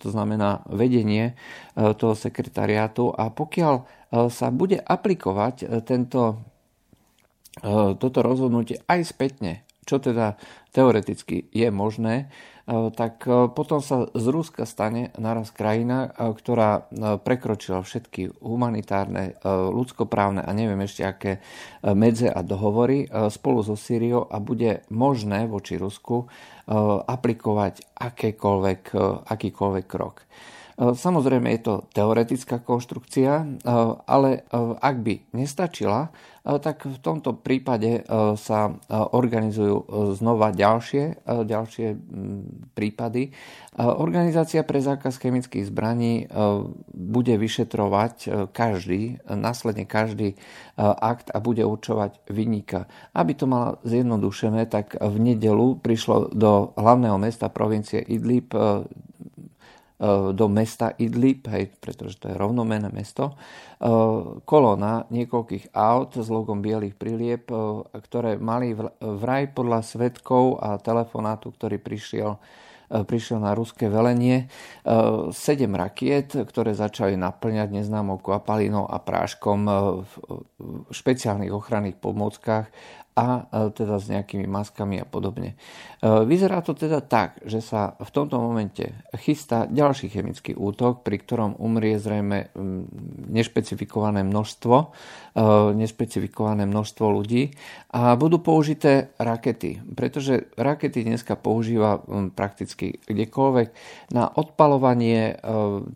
to 0.00 0.08
znamená 0.08 0.64
vedenie 0.68 1.36
toho 1.76 2.16
sekretariátu 2.16 3.12
a 3.12 3.28
pokiaľ 3.28 3.74
sa 4.32 4.48
bude 4.48 4.80
aplikovať 4.80 5.84
tento, 5.84 6.40
toto 8.00 8.18
rozhodnutie 8.24 8.80
aj 8.88 9.12
spätne, 9.12 9.64
čo 9.84 10.00
teda 10.00 10.40
teoreticky 10.72 11.52
je 11.52 11.68
možné, 11.68 12.32
tak 12.66 13.22
e, 13.30 13.46
potom 13.54 13.78
sa 13.78 14.10
z 14.10 14.26
Ruska 14.26 14.66
stane 14.66 15.14
naraz 15.22 15.54
krajina, 15.54 16.10
e, 16.10 16.34
ktorá 16.34 16.90
prekročila 17.22 17.86
všetky 17.86 18.42
humanitárne, 18.42 19.38
ľudskoprávne 19.46 20.42
a 20.42 20.50
neviem 20.50 20.82
ešte 20.82 21.06
aké 21.06 21.32
medze 21.86 22.26
a 22.26 22.42
dohovory 22.42 23.06
spolu 23.30 23.62
so 23.62 23.78
Syriou 23.78 24.26
a 24.26 24.42
bude 24.42 24.82
možné 24.90 25.46
voči 25.46 25.78
Rusku 25.78 26.26
aplikovať 27.06 27.86
akýkoľvek 29.30 29.86
krok. 29.86 30.26
Samozrejme 30.76 31.56
je 31.56 31.60
to 31.64 31.74
teoretická 31.96 32.60
konštrukcia, 32.60 33.64
ale 34.04 34.44
ak 34.76 34.96
by 35.00 35.14
nestačila, 35.32 36.12
tak 36.46 36.86
v 36.86 37.00
tomto 37.00 37.32
prípade 37.40 38.04
sa 38.36 38.76
organizujú 38.92 39.88
znova 40.14 40.52
ďalšie, 40.52 41.26
ďalšie 41.26 41.86
prípady. 42.76 43.32
Organizácia 43.80 44.62
pre 44.68 44.78
zákaz 44.84 45.16
chemických 45.16 45.72
zbraní 45.72 46.28
bude 46.92 47.34
vyšetrovať 47.40 48.46
každý, 48.52 49.18
následne 49.26 49.88
každý 49.88 50.36
akt 50.78 51.32
a 51.32 51.40
bude 51.40 51.64
určovať 51.64 52.20
vynika. 52.28 52.84
Aby 53.16 53.32
to 53.32 53.48
malo 53.48 53.80
zjednodušené, 53.82 54.68
tak 54.68 54.92
v 55.00 55.16
nedelu 55.18 55.80
prišlo 55.80 56.36
do 56.36 56.76
hlavného 56.76 57.16
mesta 57.16 57.48
provincie 57.48 58.04
Idlib 58.04 58.52
do 60.36 60.46
mesta 60.52 60.92
Idlib, 61.00 61.48
hej, 61.48 61.72
pretože 61.80 62.20
to 62.20 62.28
je 62.28 62.36
rovnomené 62.36 62.92
mesto, 62.92 63.32
kolona 64.44 65.08
niekoľkých 65.08 65.72
aut 65.72 66.20
s 66.20 66.28
logom 66.28 66.60
bielých 66.60 67.00
prilieb, 67.00 67.48
ktoré 67.92 68.36
mali 68.36 68.76
vraj 69.00 69.48
podľa 69.56 69.80
svetkov 69.80 70.60
a 70.60 70.76
telefonátu, 70.76 71.48
ktorý 71.56 71.80
prišiel 71.80 72.36
prišiel 72.86 73.42
na 73.42 73.50
ruské 73.50 73.90
velenie 73.90 74.46
sedem 75.34 75.74
rakiet, 75.74 76.38
ktoré 76.38 76.70
začali 76.70 77.18
naplňať 77.18 77.74
neznámou 77.74 78.22
kvapalinou 78.22 78.86
a 78.86 79.02
práškom 79.02 79.60
v 80.06 80.12
špeciálnych 80.94 81.50
ochranných 81.50 81.98
pomôckach 81.98 82.70
a 83.16 83.48
teda 83.72 83.96
s 83.96 84.12
nejakými 84.12 84.44
maskami 84.44 85.00
a 85.00 85.08
podobne. 85.08 85.56
Vyzerá 86.04 86.60
to 86.60 86.76
teda 86.76 87.00
tak, 87.00 87.40
že 87.48 87.64
sa 87.64 87.96
v 87.96 88.10
tomto 88.12 88.36
momente 88.36 88.92
chystá 89.16 89.64
ďalší 89.64 90.12
chemický 90.12 90.52
útok, 90.52 91.00
pri 91.00 91.16
ktorom 91.24 91.56
umrie 91.56 91.96
zrejme 91.96 92.52
nešpecifikované 93.32 94.20
množstvo, 94.20 94.76
nešpecifikované 95.72 96.68
množstvo 96.68 97.06
ľudí 97.08 97.56
a 97.96 98.20
budú 98.20 98.44
použité 98.44 99.16
rakety, 99.16 99.80
pretože 99.96 100.52
rakety 100.60 101.00
dneska 101.00 101.40
používa 101.40 102.04
prakticky 102.36 103.00
kdekoľvek. 103.08 103.68
Na 104.12 104.28
odpalovanie 104.28 105.40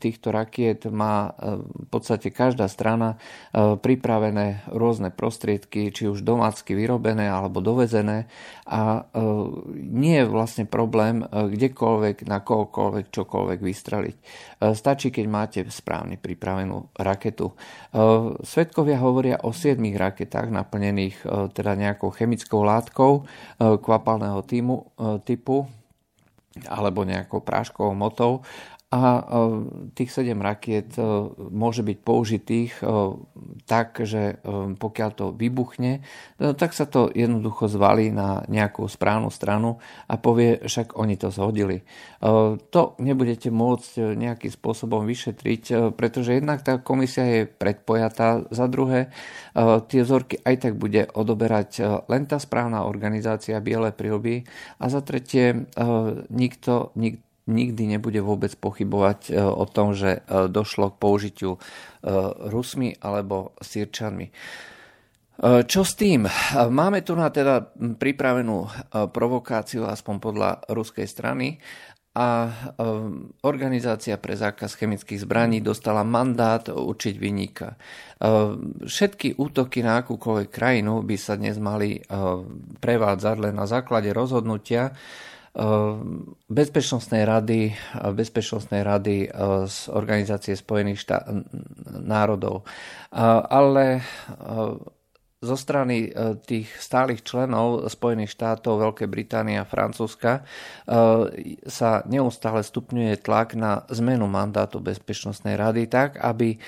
týchto 0.01 0.33
rakiet 0.33 0.89
má 0.89 1.37
v 1.37 1.87
podstate 1.93 2.33
každá 2.33 2.65
strana 2.73 3.21
pripravené 3.53 4.65
rôzne 4.73 5.13
prostriedky, 5.13 5.93
či 5.93 6.09
už 6.09 6.25
domácky 6.25 6.73
vyrobené 6.73 7.09
alebo 7.17 7.59
dovezené 7.65 8.31
a 8.69 9.03
nie 9.75 10.21
je 10.21 10.31
vlastne 10.31 10.69
problém 10.69 11.27
kdekoľvek, 11.27 12.31
na 12.31 12.45
kohokoľvek, 12.45 13.11
čokoľvek 13.11 13.59
vystreliť. 13.59 14.17
Stačí, 14.77 15.11
keď 15.11 15.25
máte 15.27 15.61
správne 15.67 16.21
pripravenú 16.21 16.93
raketu. 16.95 17.51
Svetkovia 18.45 19.01
hovoria 19.03 19.43
o 19.43 19.51
7 19.51 19.81
raketách 19.81 20.53
naplnených 20.53 21.25
teda 21.57 21.75
nejakou 21.75 22.15
chemickou 22.15 22.63
látkou 22.63 23.27
kvapalného 23.59 24.41
týmu, 24.47 24.77
typu 25.27 25.67
alebo 26.67 27.07
nejakou 27.07 27.47
práškovou 27.47 27.95
motou 27.95 28.43
a 28.91 29.03
e, 29.07 29.23
tých 29.95 30.11
7 30.11 30.35
rakiet 30.43 30.99
e, 30.99 31.03
môže 31.55 31.87
byť 31.87 31.99
použitých 32.03 32.83
e, 32.83 32.85
tak, 33.71 34.03
že 34.03 34.43
pokiaľ 34.83 35.11
to 35.15 35.27
vybuchne, 35.31 36.03
tak 36.39 36.75
sa 36.75 36.91
to 36.91 37.07
jednoducho 37.15 37.71
zvalí 37.71 38.11
na 38.11 38.43
nejakú 38.51 38.83
správnu 38.91 39.31
stranu 39.31 39.79
a 40.11 40.19
povie, 40.19 40.59
však 40.59 40.99
oni 40.99 41.15
to 41.15 41.31
zhodili. 41.31 41.87
To 42.75 42.83
nebudete 42.99 43.55
môcť 43.55 44.19
nejakým 44.19 44.51
spôsobom 44.51 45.07
vyšetriť, 45.07 45.95
pretože 45.95 46.43
jednak 46.43 46.67
tá 46.67 46.83
komisia 46.83 47.23
je 47.31 47.43
predpojatá, 47.47 48.51
za 48.51 48.67
druhé 48.67 49.15
tie 49.87 50.01
vzorky 50.03 50.43
aj 50.43 50.57
tak 50.67 50.75
bude 50.75 51.07
odoberať 51.15 52.03
len 52.11 52.27
tá 52.27 52.43
správna 52.43 52.91
organizácia 52.91 53.63
Biele 53.63 53.95
prilby 53.95 54.43
a 54.83 54.91
za 54.91 54.99
tretie 55.07 55.71
nikto, 56.27 56.91
nikto 56.99 57.30
nikdy 57.51 57.99
nebude 57.99 58.23
vôbec 58.23 58.55
pochybovať 58.55 59.19
e, 59.29 59.43
o 59.43 59.67
tom, 59.67 59.93
že 59.93 60.23
e, 60.23 60.47
došlo 60.47 60.95
k 60.95 61.01
použitiu 61.03 61.53
e, 61.57 61.61
Rusmi 62.49 62.95
alebo 63.03 63.59
Sirčanmi. 63.59 64.31
Čo 65.41 65.89
s 65.89 65.97
tým? 65.97 66.29
Máme 66.69 67.01
tu 67.01 67.17
na 67.17 67.33
teda 67.33 67.73
pripravenú 67.73 68.69
provokáciu, 69.09 69.89
aspoň 69.89 70.17
podľa 70.21 70.51
ruskej 70.69 71.09
strany, 71.09 71.57
a 72.11 72.53
organizácia 73.47 74.21
pre 74.21 74.37
zákaz 74.37 74.77
chemických 74.77 75.25
zbraní 75.25 75.65
dostala 75.65 76.05
mandát 76.05 76.67
určiť 76.69 77.15
vyníka. 77.17 77.79
Všetky 78.85 79.41
útoky 79.41 79.81
na 79.81 80.05
akúkoľvek 80.05 80.51
krajinu 80.53 81.07
by 81.07 81.17
sa 81.17 81.39
dnes 81.39 81.57
mali 81.57 82.03
prevádzať 82.83 83.37
len 83.41 83.55
na 83.57 83.65
základe 83.65 84.11
rozhodnutia, 84.11 84.93
bezpečnostnej 86.47 87.27
rady, 87.27 87.75
bezpečnostnej 88.15 88.83
rady 88.87 89.17
ehm, 89.27 89.67
z 89.67 89.91
Organizácie 89.91 90.55
spojených 90.55 90.99
štá- 91.03 91.27
národov. 92.07 92.63
Ale 93.51 93.99
ehm, 93.99 94.79
zo 95.41 95.57
strany 95.57 96.13
tých 96.45 96.69
stálych 96.77 97.25
členov 97.25 97.89
Spojených 97.89 98.37
štátov, 98.37 98.77
Veľkej 98.77 99.09
Británie 99.09 99.57
a 99.57 99.65
Francúzska 99.65 100.45
sa 101.65 101.91
neustále 102.05 102.61
stupňuje 102.61 103.25
tlak 103.25 103.57
na 103.57 103.89
zmenu 103.89 104.29
mandátu 104.29 104.85
Bezpečnostnej 104.85 105.57
rady 105.57 105.89
tak, 105.89 106.21
aby 106.21 106.61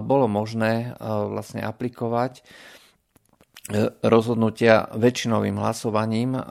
bolo 0.00 0.32
možné 0.32 0.96
vlastne 1.28 1.60
aplikovať 1.60 2.40
E, 2.40 2.85
rozhodnutia 4.06 4.86
väčšinovým 4.94 5.58
hlasovaním 5.58 6.38
e, 6.38 6.42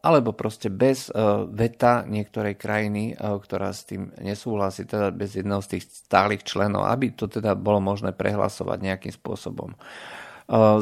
alebo 0.00 0.32
proste 0.32 0.72
bez 0.72 1.12
e, 1.12 1.12
veta 1.52 2.08
niektorej 2.08 2.56
krajiny, 2.56 3.12
ktorá 3.16 3.76
s 3.76 3.84
tým 3.84 4.08
nesúhlasí, 4.16 4.88
teda 4.88 5.12
bez 5.12 5.36
jedného 5.36 5.60
z 5.60 5.76
tých 5.76 5.84
stálych 6.08 6.48
členov, 6.48 6.88
aby 6.88 7.12
to 7.12 7.28
teda 7.28 7.52
bolo 7.52 7.84
možné 7.84 8.16
prehlasovať 8.16 8.78
nejakým 8.80 9.12
spôsobom. 9.12 9.76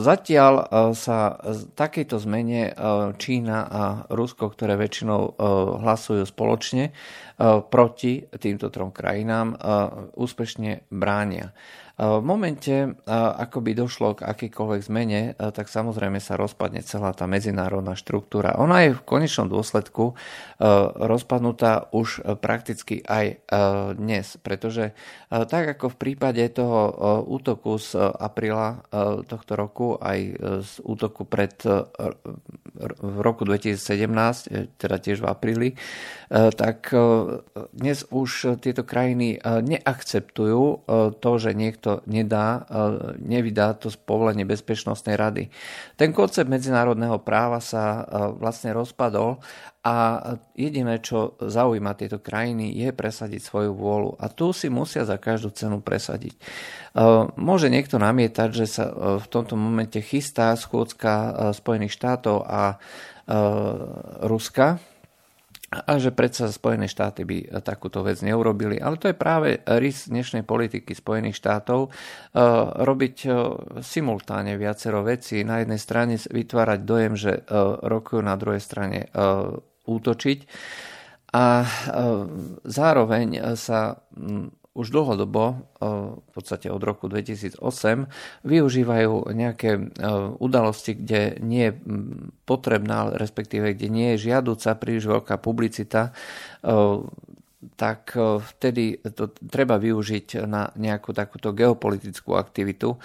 Zatiaľ 0.00 0.66
sa 0.96 1.36
takejto 1.76 2.16
zmene 2.18 2.74
Čína 3.20 3.58
a 3.68 3.82
Rusko, 4.08 4.50
ktoré 4.50 4.74
väčšinou 4.74 5.36
hlasujú 5.84 6.24
spoločne 6.26 6.90
proti 7.68 8.24
týmto 8.24 8.72
trom 8.72 8.90
krajinám, 8.90 9.54
úspešne 10.16 10.90
bránia. 10.90 11.52
V 12.00 12.24
momente, 12.24 12.96
ako 13.12 13.60
by 13.60 13.76
došlo 13.76 14.16
k 14.16 14.24
akýkoľvek 14.24 14.80
zmene, 14.88 15.20
tak 15.36 15.68
samozrejme 15.68 16.16
sa 16.16 16.40
rozpadne 16.40 16.80
celá 16.80 17.12
tá 17.12 17.28
medzinárodná 17.28 17.92
štruktúra. 17.92 18.56
Ona 18.56 18.88
je 18.88 18.96
v 18.96 19.04
konečnom 19.04 19.52
dôsledku 19.52 20.16
rozpadnutá 20.96 21.92
už 21.92 22.24
prakticky 22.40 23.04
aj 23.04 23.44
dnes, 24.00 24.40
pretože 24.40 24.96
tak 25.28 25.76
ako 25.76 25.92
v 25.92 26.00
prípade 26.00 26.40
toho 26.56 26.88
útoku 27.28 27.76
z 27.76 28.00
apríla 28.00 28.80
tohto 29.28 29.52
roku, 29.60 30.00
aj 30.00 30.18
z 30.64 30.72
útoku 30.80 31.28
pred 31.28 31.52
v 32.78 33.18
roku 33.20 33.44
2017, 33.44 34.48
e, 34.48 34.72
teda 34.80 34.96
tiež 34.96 35.20
v 35.20 35.28
apríli, 35.28 35.68
tak 36.30 36.94
dnes 37.74 38.06
už 38.06 38.62
tieto 38.62 38.87
krajiny 38.87 39.42
neakceptujú 39.42 40.62
to, 41.18 41.30
že 41.42 41.59
niekto 41.59 41.90
to 41.90 42.06
nedá, 42.06 42.62
e, 42.70 42.87
nevydá 43.18 43.74
to 43.74 43.90
povolenie 44.06 44.46
Bezpečnostnej 44.46 45.18
rady. 45.18 45.50
Ten 45.98 46.14
koncept 46.14 46.46
medzinárodného 46.46 47.18
práva 47.18 47.59
sa 47.59 48.06
e, 48.06 48.38
vlastne 48.38 48.70
rozpadol 48.70 49.42
a 49.80 50.20
jediné, 50.52 51.00
čo 51.00 51.40
zaujíma 51.40 51.96
tieto 51.96 52.20
krajiny, 52.20 52.68
je 52.76 52.92
presadiť 52.92 53.40
svoju 53.40 53.72
vôľu. 53.72 54.20
A 54.20 54.28
tu 54.28 54.52
si 54.52 54.68
musia 54.68 55.08
za 55.08 55.16
každú 55.16 55.56
cenu 55.56 55.80
presadiť. 55.80 56.36
E, 56.36 56.40
môže 57.40 57.72
niekto 57.72 57.96
namietať, 57.96 58.48
že 58.52 58.66
sa 58.68 58.84
v 59.16 59.26
tomto 59.32 59.56
momente 59.56 59.96
chystá 60.04 60.52
schôdzka 60.52 61.52
Spojených 61.56 61.96
štátov 61.96 62.44
a 62.44 62.76
Ruska, 64.26 64.82
a 65.70 66.02
že 66.02 66.10
predsa 66.10 66.50
Spojené 66.50 66.90
štáty 66.90 67.22
by 67.22 67.62
takúto 67.62 68.02
vec 68.02 68.18
neurobili. 68.26 68.82
Ale 68.82 68.98
to 68.98 69.06
je 69.06 69.14
práve 69.14 69.62
rys 69.78 70.10
dnešnej 70.10 70.42
politiky 70.42 70.98
Spojených 70.98 71.38
štátov 71.38 71.94
robiť 72.82 73.16
simultáne 73.78 74.58
viacero 74.58 75.06
vecí. 75.06 75.46
Na 75.46 75.62
jednej 75.62 75.78
strane 75.78 76.18
vytvárať 76.18 76.80
dojem, 76.82 77.14
že 77.14 77.46
rokujú, 77.86 78.18
na 78.18 78.34
druhej 78.34 78.58
strane 78.58 79.14
útočiť. 79.90 80.38
A 81.31 81.62
zároveň 82.66 83.55
sa 83.55 84.03
už 84.70 84.94
dlhodobo, 84.94 85.42
e, 85.50 85.55
v 86.22 86.31
podstate 86.31 86.70
od 86.70 86.79
roku 86.79 87.11
2008, 87.11 88.07
využívajú 88.46 89.35
nejaké 89.35 89.70
e, 89.74 89.83
udalosti, 90.38 90.94
kde 90.94 91.42
nie 91.42 91.70
je 91.70 91.74
potrebná, 92.46 93.11
respektíve 93.18 93.74
kde 93.74 93.88
nie 93.90 94.09
je 94.14 94.31
žiaduca 94.31 94.79
príliš 94.79 95.11
veľká 95.11 95.42
publicita 95.42 96.11
e, 96.62 96.72
tak 97.77 98.16
e, 98.16 98.40
vtedy 98.40 99.05
to 99.12 99.29
treba 99.37 99.77
využiť 99.77 100.49
na 100.49 100.73
nejakú 100.81 101.12
takúto 101.12 101.53
geopolitickú 101.53 102.33
aktivitu. 102.33 102.96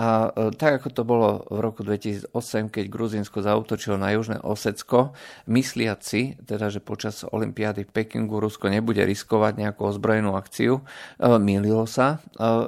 A 0.00 0.32
e, 0.32 0.56
tak 0.56 0.80
ako 0.80 0.88
to 0.88 1.02
bolo 1.04 1.28
v 1.52 1.58
roku 1.60 1.84
2008, 1.84 2.72
keď 2.72 2.84
Gruzinsko 2.88 3.44
zautočilo 3.44 4.00
na 4.00 4.16
Južné 4.16 4.40
Osecko, 4.40 5.12
mysliaci, 5.52 6.40
teda 6.40 6.72
že 6.72 6.80
počas 6.80 7.20
Olympiády 7.28 7.84
v 7.84 7.92
Pekingu 7.92 8.40
Rusko 8.40 8.72
nebude 8.72 9.04
riskovať 9.04 9.60
nejakú 9.60 9.84
ozbrojenú 9.84 10.32
akciu, 10.40 10.80
e, 10.80 10.82
mililo 11.36 11.84
sa. 11.84 12.20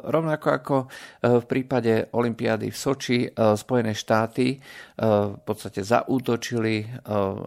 Rovnako 0.05 0.49
ako 0.51 0.77
v 1.21 1.45
prípade 1.49 2.13
Olympiády 2.13 2.69
v 2.69 2.77
Soči 2.77 3.19
Spojené 3.33 3.97
štáty 3.97 4.61
v 5.01 5.41
podstate 5.49 5.81
zaútočili 5.81 6.85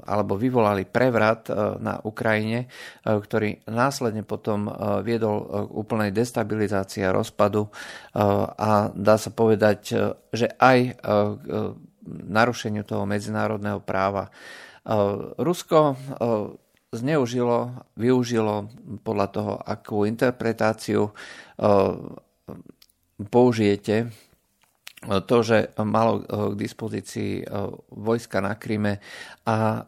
alebo 0.10 0.34
vyvolali 0.34 0.90
prevrat 0.90 1.54
na 1.78 2.02
Ukrajine, 2.02 2.66
ktorý 3.06 3.70
následne 3.70 4.26
potom 4.26 4.66
viedol 5.06 5.70
k 5.70 5.74
úplnej 5.78 6.10
destabilizácii 6.10 7.06
a 7.06 7.14
rozpadu 7.14 7.70
a 8.58 8.90
dá 8.90 9.16
sa 9.22 9.30
povedať, 9.30 9.94
že 10.34 10.50
aj 10.58 10.98
k 10.98 11.46
narušeniu 12.10 12.82
toho 12.90 13.06
medzinárodného 13.06 13.86
práva. 13.86 14.34
Rusko 15.38 15.94
zneužilo, 16.90 17.86
využilo 18.02 18.66
podľa 19.06 19.28
toho, 19.30 19.54
akú 19.62 20.10
interpretáciu 20.10 21.14
použijete 23.30 24.10
to, 25.04 25.38
že 25.44 25.76
malo 25.84 26.24
k 26.24 26.56
dispozícii 26.56 27.44
vojska 27.92 28.40
na 28.40 28.56
Kryme 28.56 29.04
a 29.44 29.84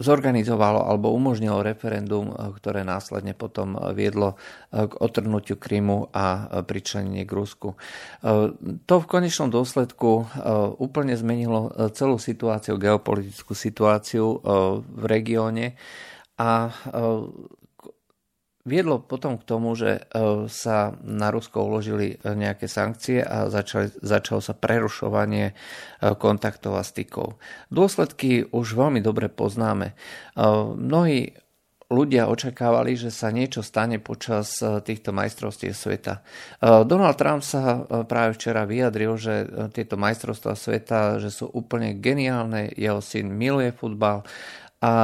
zorganizovalo 0.00 0.88
alebo 0.88 1.12
umožnilo 1.12 1.60
referendum, 1.60 2.32
eh, 2.32 2.48
ktoré 2.56 2.82
následne 2.82 3.36
potom 3.36 3.76
eh, 3.76 3.92
viedlo 3.92 4.34
eh, 4.72 4.88
k 4.88 4.92
otrhnutiu 4.96 5.60
Krymu 5.60 6.08
a 6.10 6.48
pričlenenie 6.64 7.28
k 7.28 7.32
Rusku. 7.36 7.76
To 8.86 8.94
v 9.02 9.06
konečnom 9.10 9.52
dôsledku 9.52 10.30
úplne 10.80 11.12
zmenilo 11.18 11.90
celú 11.92 12.16
situáciu, 12.16 12.80
geopolitickú 12.80 13.52
situáciu 13.52 14.40
v 14.80 15.02
regióne 15.04 15.76
a 16.38 16.72
viedlo 18.70 19.02
potom 19.02 19.34
k 19.34 19.42
tomu, 19.42 19.74
že 19.74 19.98
e, 19.98 20.46
sa 20.46 20.94
na 21.02 21.34
Rusko 21.34 21.66
uložili 21.66 22.14
e, 22.14 22.16
nejaké 22.22 22.70
sankcie 22.70 23.18
a 23.18 23.50
začali, 23.50 23.90
začalo 23.98 24.38
sa 24.38 24.54
prerušovanie 24.54 25.50
e, 25.50 25.54
kontaktov 26.14 26.78
a 26.78 26.86
stykov. 26.86 27.42
Dôsledky 27.74 28.46
už 28.54 28.78
veľmi 28.78 29.02
dobre 29.02 29.26
poznáme. 29.26 29.98
Mnohí 30.78 31.34
ľudia 31.90 32.30
očakávali, 32.30 32.94
že 32.94 33.10
sa 33.10 33.34
niečo 33.34 33.66
stane 33.66 33.98
počas 33.98 34.62
týchto 34.62 35.10
majstrovstiev 35.10 35.74
sveta. 35.74 36.22
Donald 36.62 37.18
Trump 37.18 37.42
sa 37.42 37.82
práve 38.06 38.38
včera 38.38 38.62
vyjadril, 38.62 39.18
že 39.18 39.34
tieto 39.74 39.98
majstrovstvá 39.98 40.54
sveta 40.54 41.18
že 41.18 41.34
sú 41.34 41.50
úplne 41.50 41.98
geniálne, 41.98 42.70
jeho 42.78 43.02
syn 43.02 43.34
miluje 43.34 43.74
futbal 43.74 44.22
a 44.80 44.96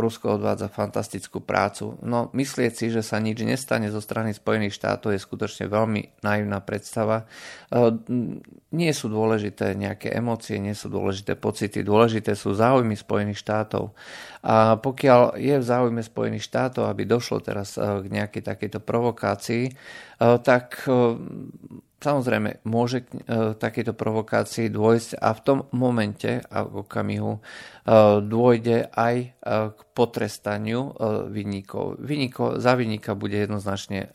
Rusko 0.00 0.40
odvádza 0.40 0.72
fantastickú 0.72 1.44
prácu. 1.44 2.00
No 2.00 2.32
myslieť 2.32 2.72
si, 2.72 2.86
že 2.88 3.04
sa 3.04 3.20
nič 3.20 3.44
nestane 3.44 3.92
zo 3.92 4.00
strany 4.00 4.32
Spojených 4.32 4.72
štátov 4.72 5.12
je 5.12 5.20
skutočne 5.20 5.68
veľmi 5.68 6.24
naivná 6.24 6.64
predstava. 6.64 7.28
Nie 8.72 8.92
sú 8.96 9.12
dôležité 9.12 9.76
nejaké 9.76 10.16
emócie, 10.16 10.56
nie 10.56 10.72
sú 10.72 10.88
dôležité 10.88 11.36
pocity, 11.36 11.84
dôležité 11.84 12.32
sú 12.32 12.56
záujmy 12.56 12.96
Spojených 12.96 13.36
štátov. 13.44 13.92
A 14.40 14.80
pokiaľ 14.80 15.36
je 15.36 15.60
v 15.60 15.68
záujme 15.68 16.00
Spojených 16.00 16.48
štátov, 16.48 16.88
aby 16.88 17.04
došlo 17.04 17.44
teraz 17.44 17.76
k 17.76 18.06
nejakej 18.08 18.48
takejto 18.48 18.80
provokácii, 18.80 19.76
tak 20.40 20.88
Samozrejme, 21.96 22.60
môže 22.68 23.08
k 23.08 23.08
e, 23.08 23.20
takejto 23.56 23.96
provokácii 23.96 24.68
dôjsť 24.68 25.16
a 25.16 25.32
v 25.32 25.40
tom 25.40 25.58
momente 25.72 26.44
a 26.52 26.68
v 26.68 26.84
okamihu 26.84 27.32
e, 27.32 27.40
dôjde 28.20 28.92
aj 28.92 29.16
e, 29.16 29.28
k 29.72 29.78
potrestaniu 29.96 30.92
vinníkov. 31.32 31.96
Vinníko, 32.04 32.60
za 32.60 32.76
vinníka 32.76 33.16
bude 33.16 33.40
jednoznačne 33.40 34.12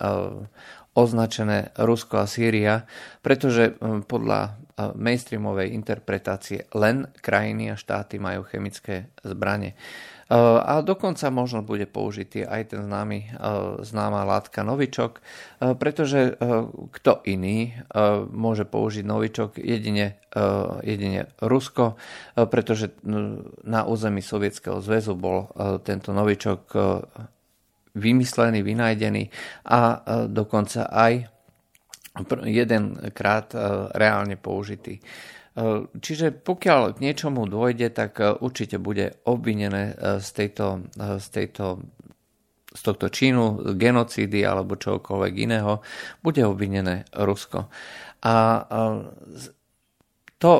označené 0.93 1.73
Rusko 1.73 2.21
a 2.21 2.29
Sýria, 2.29 2.85
pretože 3.25 3.73
podľa 4.05 4.61
mainstreamovej 4.93 5.73
interpretácie 5.73 6.69
len 6.77 7.09
krajiny 7.17 7.73
a 7.73 7.81
štáty 7.81 8.21
majú 8.21 8.45
chemické 8.45 9.09
zbranie. 9.25 9.73
Eh, 10.31 10.59
a 10.63 10.79
dokonca 10.79 11.27
možno 11.27 11.59
bude 11.59 11.83
použitý 11.83 12.47
aj 12.47 12.71
ten 12.71 12.87
známy, 12.87 13.19
eh, 13.19 13.35
známa 13.83 14.23
látka 14.23 14.63
novičok, 14.63 15.19
eh, 15.19 15.75
pretože 15.75 16.39
kto 16.91 17.25
iný 17.27 17.75
môže 18.31 18.63
použiť 18.63 19.03
novičok 19.03 19.49
jedine, 19.59 20.21
jedine 20.85 21.27
Rusko, 21.41 21.97
pretože 22.47 22.93
na 23.65 23.83
území 23.83 24.21
Sovietskeho 24.21 24.79
zväzu 24.79 25.17
bol 25.17 25.49
tento 25.83 26.13
novičok 26.13 26.61
vymyslený, 27.97 28.59
vynajdený 28.61 29.23
a 29.67 29.79
dokonca 30.29 30.87
aj 30.87 31.27
jedenkrát 32.45 33.51
reálne 33.95 34.37
použitý. 34.37 35.01
Eh, 35.51 35.83
čiže 35.99 36.31
pokiaľ 36.31 36.95
k 36.95 37.03
niečomu 37.03 37.43
dôjde, 37.43 37.91
tak 37.91 38.23
eh, 38.23 38.31
určite 38.39 38.79
bude 38.79 39.19
obvinené 39.27 39.91
eh, 39.91 40.23
z, 40.23 40.29
tejto, 40.31 40.87
z, 40.95 41.27
tejto, 41.27 41.83
z 42.71 42.79
tohto 42.79 43.11
čínu, 43.11 43.75
genocídy 43.75 44.47
alebo 44.47 44.79
čokoľvek 44.79 45.33
iného, 45.35 45.83
bude 46.23 46.39
obvinené 46.47 47.03
Rusko. 47.11 47.67
A 48.21 48.33
to, 50.37 50.51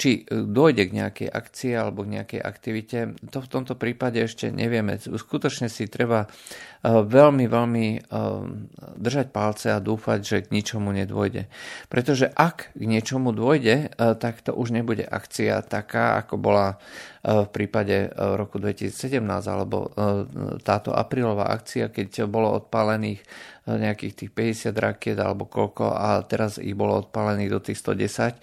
či 0.00 0.24
dôjde 0.28 0.88
k 0.88 0.96
nejakej 0.96 1.28
akcii 1.28 1.72
alebo 1.76 2.04
k 2.04 2.20
nejakej 2.20 2.40
aktivite, 2.40 2.98
to 3.28 3.38
v 3.44 3.50
tomto 3.50 3.76
prípade 3.76 4.16
ešte 4.20 4.48
nevieme. 4.48 4.96
Skutočne 4.96 5.68
si 5.68 5.84
treba 5.84 6.32
Eh, 6.86 7.02
veľmi, 7.02 7.50
veľmi 7.50 7.86
eh, 7.98 8.02
držať 8.94 9.34
palce 9.34 9.74
a 9.74 9.82
dúfať, 9.82 10.20
že 10.22 10.36
k 10.46 10.54
ničomu 10.54 10.94
nedôjde. 10.94 11.50
Pretože 11.90 12.30
ak 12.30 12.78
k 12.78 12.82
niečomu 12.86 13.34
dôjde, 13.34 13.90
eh, 13.90 14.14
tak 14.14 14.46
to 14.46 14.54
už 14.54 14.70
nebude 14.70 15.02
akcia 15.02 15.66
taká, 15.66 16.20
ako 16.22 16.38
bola 16.38 16.78
v 17.26 17.50
prípade 17.50 18.14
roku 18.14 18.62
2017 18.62 19.50
alebo 19.50 19.90
táto 20.62 20.94
aprílová 20.94 21.50
akcia, 21.50 21.90
keď 21.90 22.30
bolo 22.30 22.54
odpálených 22.54 23.18
nejakých 23.66 24.14
tých 24.14 24.30
50 24.30 24.78
rakiet 24.78 25.18
alebo 25.18 25.50
koľko 25.50 25.90
a 25.90 26.22
teraz 26.22 26.62
ich 26.62 26.78
bolo 26.78 27.02
odpálených 27.02 27.50
do 27.50 27.58
tých 27.58 27.82
110 27.82 28.38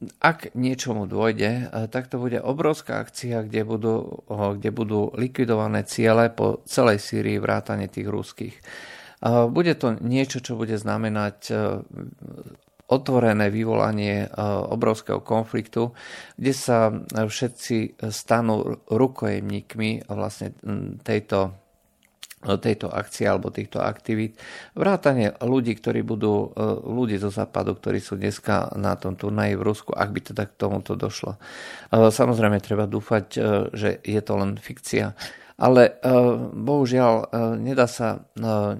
ak 0.00 0.56
niečomu 0.56 1.04
dôjde, 1.04 1.68
eh, 1.68 1.86
tak 1.92 2.08
to 2.08 2.16
bude 2.16 2.40
obrovská 2.40 3.04
akcia, 3.04 3.44
kde 3.44 3.68
budú, 3.68 4.24
eh, 4.32 4.56
kde 4.56 4.70
budú 4.72 5.12
likvidované 5.12 5.84
ciele 5.84 6.32
po 6.32 6.64
celej 6.64 7.04
Sýrii 7.04 7.36
vrátane 7.36 7.84
tých 7.88 8.08
ruských. 8.08 8.56
Eh, 8.56 9.44
bude 9.52 9.76
to 9.76 10.00
niečo, 10.00 10.40
čo 10.40 10.56
bude 10.56 10.80
znamenať 10.80 11.52
otvorené 12.90 13.54
vyvolanie 13.54 14.26
obrovského 14.66 15.22
konfliktu, 15.22 15.94
kde 16.34 16.50
sa 16.50 16.90
všetci 17.14 18.02
stanú 18.10 18.82
rukojemníkmi 18.90 20.10
vlastne 20.10 20.58
hm, 20.58 20.98
tejto 20.98 21.54
tejto 22.40 22.88
akcie 22.88 23.28
alebo 23.28 23.52
týchto 23.52 23.84
aktivít. 23.84 24.40
Vrátane 24.72 25.36
ľudí, 25.44 25.76
ktorí 25.76 26.00
budú, 26.00 26.48
e, 26.56 26.64
ľudí 26.88 27.20
zo 27.20 27.28
západu, 27.28 27.76
ktorí 27.76 28.00
sú 28.00 28.16
dneska 28.16 28.72
na 28.80 28.96
tom 28.96 29.12
turnaji 29.12 29.60
v 29.60 29.66
Rusku, 29.66 29.92
ak 29.92 30.08
by 30.08 30.20
teda 30.32 30.48
k 30.48 30.56
tomuto 30.56 30.96
došlo. 30.96 31.36
E, 31.36 32.08
samozrejme, 32.08 32.56
treba 32.64 32.88
dúfať, 32.88 33.26
e, 33.36 33.38
že 33.76 34.00
je 34.00 34.20
to 34.24 34.32
len 34.40 34.56
fikcia. 34.56 35.12
Ale 35.60 36.00
bohužiaľ 36.56 37.36
nedá 37.60 37.84
sa, 37.84 38.24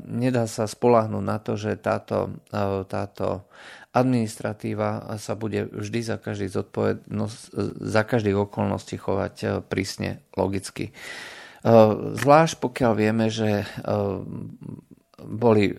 nedá 0.09 0.49
sa 0.49 0.65
spolahnúť 0.65 1.21
na 1.21 1.37
to, 1.37 1.53
že 1.53 1.77
táto, 1.77 2.41
táto 2.89 3.45
administratíva 3.93 5.13
sa 5.21 5.37
bude 5.37 5.69
vždy 5.69 6.01
za, 6.01 6.17
každý 6.17 6.49
zodpovednosť, 6.49 7.41
za 7.85 8.01
každých 8.01 8.49
okolností 8.49 8.97
chovať 8.97 9.61
prísne 9.69 10.25
logicky. 10.41 10.97
Eh, 11.61 11.93
zvlášť 12.17 12.57
pokiaľ 12.57 12.93
vieme, 12.97 13.27
že 13.29 13.69
eh, 13.69 14.17
boli 15.21 15.77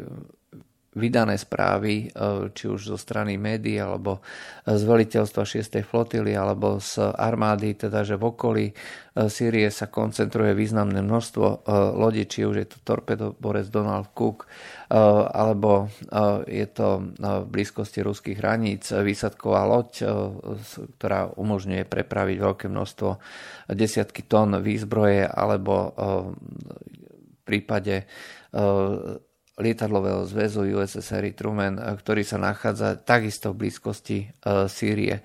vydané 0.91 1.39
správy, 1.39 2.07
eh, 2.07 2.51
či 2.51 2.67
už 2.67 2.91
zo 2.91 2.97
strany 2.99 3.39
médií, 3.39 3.79
alebo 3.79 4.19
z 4.67 4.83
veliteľstva 4.83 5.43
6. 5.47 5.83
flotily, 5.87 6.35
alebo 6.35 6.77
z 6.83 6.99
armády, 7.15 7.73
teda 7.79 8.03
že 8.03 8.19
v 8.19 8.23
okolí 8.27 8.65
Sýrie 9.11 9.67
sa 9.75 9.91
koncentruje 9.91 10.55
významné 10.55 11.03
množstvo 11.03 11.67
lodí, 11.99 12.23
či 12.23 12.47
už 12.47 12.55
je 12.63 12.67
to 12.71 12.77
torpedoborec 12.79 13.67
Donald 13.67 14.15
Cook, 14.15 14.47
alebo 14.87 15.91
je 16.47 16.63
to 16.71 17.11
v 17.19 17.43
blízkosti 17.43 18.07
ruských 18.07 18.39
hraníc 18.39 18.87
výsadková 18.95 19.67
loď, 19.67 20.07
ktorá 20.95 21.35
umožňuje 21.35 21.83
prepraviť 21.83 22.37
veľké 22.39 22.65
množstvo 22.71 23.09
desiatky 23.75 24.23
tón 24.31 24.55
výzbroje, 24.63 25.27
alebo 25.27 25.91
v 26.31 27.39
prípade 27.43 28.07
lietadlového 29.61 30.25
zväzu 30.25 30.65
USS 30.65 31.13
Harry 31.13 31.37
Truman, 31.37 31.77
ktorý 31.77 32.25
sa 32.25 32.41
nachádza 32.41 32.97
takisto 32.97 33.53
v 33.53 33.69
blízkosti 33.69 34.27
Sýrie. 34.65 35.21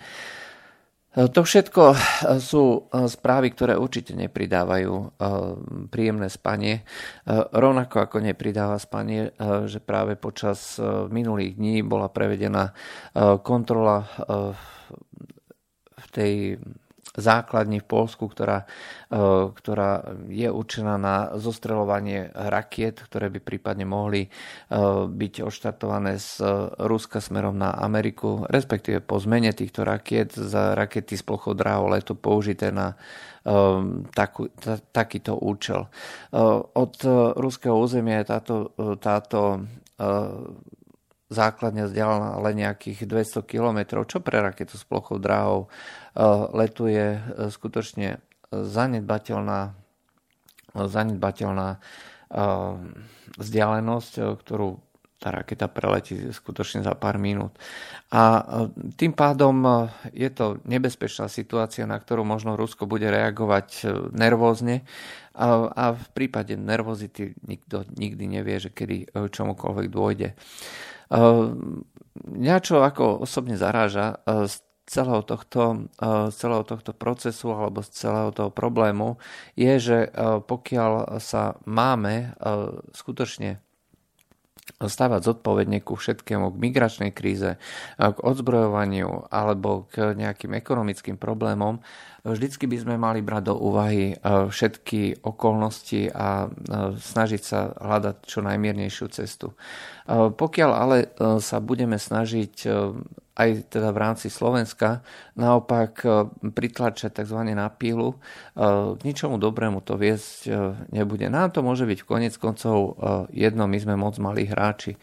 To 1.17 1.41
všetko 1.49 1.97
sú 2.37 2.93
správy, 2.93 3.49
ktoré 3.57 3.73
určite 3.73 4.13
nepridávajú 4.13 5.17
príjemné 5.89 6.29
spanie. 6.29 6.85
Rovnako 7.57 8.05
ako 8.05 8.21
nepridáva 8.21 8.77
spanie, 8.77 9.33
že 9.65 9.81
práve 9.81 10.21
počas 10.21 10.77
minulých 11.09 11.57
dní 11.57 11.81
bola 11.81 12.13
prevedená 12.13 12.77
kontrola 13.41 14.05
v 15.97 16.07
tej 16.13 16.61
základni 17.17 17.81
v 17.81 17.89
Polsku, 17.89 18.29
ktorá, 18.29 18.69
e, 19.09 19.17
ktorá 19.51 20.05
je 20.29 20.49
určená 20.53 21.01
na 21.01 21.35
zostreľovanie 21.35 22.31
rakiet, 22.33 23.01
ktoré 23.03 23.33
by 23.33 23.41
prípadne 23.41 23.89
mohli 23.89 24.29
e, 24.29 24.31
byť 25.09 25.35
odštartované 25.43 26.21
z 26.21 26.45
Ruska 26.81 27.25
smerom 27.25 27.57
na 27.57 27.73
Ameriku, 27.73 28.45
respektíve 28.47 29.01
po 29.01 29.17
zmene 29.17 29.51
týchto 29.57 29.83
rakiet 29.83 30.37
za 30.37 30.77
rakety 30.77 31.17
z 31.17 31.25
plochou 31.25 31.57
dráho 31.57 31.89
letu 31.89 32.15
použité 32.15 32.69
na 32.69 32.93
e, 32.93 33.57
takú, 34.13 34.53
ta, 34.53 34.79
takýto 34.79 35.41
účel. 35.41 35.89
Od 36.77 36.95
ruského 37.41 37.77
územia 37.81 38.21
je 38.23 38.27
táto, 38.29 38.55
táto 39.01 39.65
základňa 41.29 41.91
vzdialená 41.91 42.31
len 42.39 42.55
nejakých 42.63 43.07
200 43.09 43.43
km, 43.47 43.79
čo 44.07 44.23
pre 44.23 44.39
raketu 44.39 44.79
s 44.79 44.85
plochou 44.87 45.19
dráhou 45.19 45.67
letuje 46.55 47.19
skutočne 47.51 48.23
zanedbateľná, 48.55 49.75
zanedbateľná 50.73 51.69
vzdialenosť, 53.37 54.13
ktorú 54.39 54.69
tá 55.17 55.33
raketa 55.33 55.67
preletí 55.73 56.29
skutočne 56.29 56.85
za 56.85 56.93
pár 56.93 57.17
minút. 57.17 57.57
A 58.13 58.45
tým 59.01 59.17
pádom 59.17 59.89
je 60.13 60.29
to 60.29 60.61
nebezpečná 60.69 61.27
situácia, 61.33 61.89
na 61.89 61.97
ktorú 61.97 62.21
možno 62.23 62.55
Rusko 62.55 62.85
bude 62.85 63.09
reagovať 63.09 63.69
e, 63.81 63.85
nervózne 64.13 64.85
a, 65.33 65.73
a 65.73 65.85
v 65.97 66.07
prípade 66.13 66.55
nervozity 66.55 67.33
nikto 67.49 67.89
nikdy 67.97 68.39
nevie, 68.39 68.61
že 68.61 68.71
kedy 68.71 68.97
e, 69.03 69.27
čomukoľvek 69.33 69.87
dôjde. 69.89 70.29
Mňa 71.11 72.57
čo 72.65 72.83
ako 72.83 73.23
osobne 73.23 73.55
zaráža 73.61 74.21
z 74.25 74.55
celého 74.87 75.23
tohto, 75.27 75.91
z 76.03 76.35
celého 76.35 76.63
tohto 76.63 76.95
procesu 76.95 77.51
alebo 77.51 77.83
z 77.83 77.91
celého 77.91 78.31
toho 78.31 78.51
problému 78.55 79.19
je, 79.59 79.73
že 79.83 79.99
pokiaľ 80.47 81.19
sa 81.19 81.59
máme 81.67 82.39
skutočne 82.95 83.59
stávať 84.77 85.31
zodpovedne 85.31 85.79
ku 85.79 85.95
všetkému, 85.95 86.51
k 86.51 86.57
migračnej 86.59 87.11
kríze, 87.15 87.55
k 87.99 88.19
odzbrojovaniu 88.19 89.31
alebo 89.31 89.87
k 89.91 90.15
nejakým 90.19 90.59
ekonomickým 90.59 91.15
problémom, 91.19 91.79
vždycky 92.33 92.67
by 92.67 92.77
sme 92.83 92.95
mali 92.99 93.23
brať 93.23 93.53
do 93.53 93.55
úvahy 93.55 94.13
e, 94.13 94.15
všetky 94.51 95.23
okolnosti 95.23 96.11
a 96.11 96.47
e, 96.47 96.49
snažiť 96.99 97.43
sa 97.43 97.71
hľadať 97.79 98.17
čo 98.27 98.43
najmiernejšiu 98.43 99.07
cestu. 99.15 99.53
E, 99.53 99.55
pokiaľ 100.35 100.71
ale 100.75 100.97
sa 101.39 101.59
budeme 101.63 102.01
snažiť 102.01 102.55
aj 103.37 103.51
teda 103.69 103.93
v 103.93 104.01
rámci 104.01 104.33
Slovenska 104.33 105.05
naopak 105.37 106.01
pritlačať 106.57 107.21
tzv. 107.21 107.37
na 107.53 107.69
pílu, 107.69 108.17
k 108.97 109.01
ničomu 109.05 109.37
dobrému 109.37 109.85
to 109.85 110.01
viesť 110.01 110.49
nebude. 110.89 111.29
Nám 111.29 111.53
to 111.53 111.61
môže 111.61 111.85
byť 111.85 112.01
konec 112.09 112.33
koncov 112.41 112.97
jedno, 113.29 113.69
my 113.69 113.77
sme 113.77 113.95
moc 114.01 114.17
malí 114.17 114.49
hráči 114.49 114.97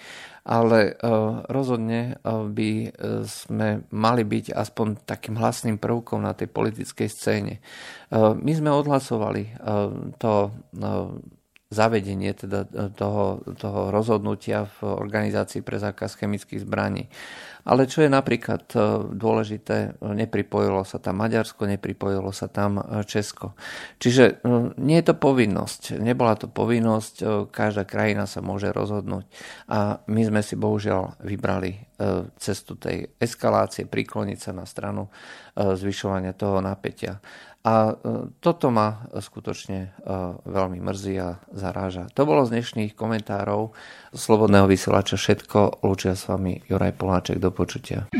ale 0.43 0.79
e, 0.91 0.93
rozhodne 1.47 2.01
e, 2.03 2.13
by 2.27 2.71
e, 2.84 2.89
sme 3.23 3.88
mali 3.95 4.23
byť 4.27 4.51
aspoň 4.51 5.08
takým 5.08 5.39
hlasným 5.39 5.79
prvkom 5.79 6.19
na 6.19 6.36
tej 6.36 6.51
politickej 6.51 7.08
scéne. 7.08 7.63
My 8.13 8.53
sme 8.53 8.69
odhlasovali 8.69 9.58
to 10.21 10.53
zavedenie 11.73 12.38
teda 12.38 12.69
toho, 12.93 13.41
toho 13.57 13.89
rozhodnutia 13.89 14.69
v 14.79 14.93
organizácii 14.93 15.65
pre 15.65 15.81
zákaz 15.81 16.15
chemických 16.15 16.62
zbraní. 16.62 17.09
Ale 17.63 17.88
čo 17.88 18.03
je 18.03 18.12
napríklad 18.12 18.67
e, 18.75 18.77
dôležité, 19.15 19.95
nepripojilo 20.03 20.83
sa 20.83 20.99
tam 20.99 21.23
Maďarsko, 21.23 21.63
nepripojilo 21.63 22.36
sa 22.36 22.51
tam 22.51 22.83
e, 22.83 23.07
Česko. 23.07 23.55
Čiže 24.03 24.23
e, 24.27 24.33
nie 24.83 24.99
je 24.99 25.07
to 25.07 25.15
povinnosť. 25.15 25.95
Nebola 25.95 26.36
to 26.36 26.51
povinnosť, 26.51 27.47
každá 27.55 27.88
krajina 27.88 28.27
sa 28.27 28.43
môže 28.43 28.67
rozhodnúť. 28.67 29.23
A 29.71 30.03
my 30.12 30.21
sme 30.27 30.41
si 30.43 30.59
bohužiaľ 30.59 31.23
vybrali 31.23 31.95
cestu 32.36 32.75
tej 32.75 33.15
eskalácie, 33.15 33.88
prikloniť 33.88 34.39
sa 34.39 34.51
na 34.51 34.67
stranu 34.67 35.07
zvyšovania 35.55 36.36
toho 36.36 36.59
napätia. 36.59 37.23
A 37.63 37.95
toto 38.43 38.76
ma 38.76 39.08
skutočne 39.15 39.95
veľmi 40.43 40.84
mrzí 40.84 41.15
a 41.15 41.39
zaráža. 41.56 42.12
To 42.12 42.28
bolo 42.28 42.43
z 42.43 42.60
dnešných 42.60 42.91
komentárov 42.91 43.71
Slobodného 44.12 44.67
vysielača 44.67 45.15
všetko. 45.15 45.80
Lúčia 45.80 46.12
s 46.12 46.28
vami 46.28 46.60
Juraj 46.67 46.91
Poláček. 46.99 47.39
Do 47.39 47.56
počutia. 47.56 48.12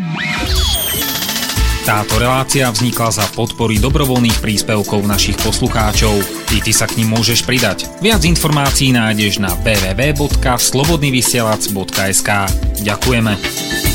Táto 1.84 2.16
relácia 2.16 2.72
vznikla 2.72 3.12
za 3.12 3.28
podpory 3.36 3.84
dobrovoľných 3.84 4.40
príspevkov 4.40 5.04
našich 5.04 5.36
poslucháčov. 5.44 6.16
I 6.56 6.64
ty 6.64 6.72
sa 6.72 6.88
k 6.88 7.04
ním 7.04 7.12
môžeš 7.12 7.44
pridať. 7.44 7.92
Viac 8.00 8.24
informácií 8.24 8.96
nájdeš 8.96 9.44
na 9.44 9.52
www.slobodnyvysielac.sk 9.68 12.30
Ďakujeme. 12.80 13.93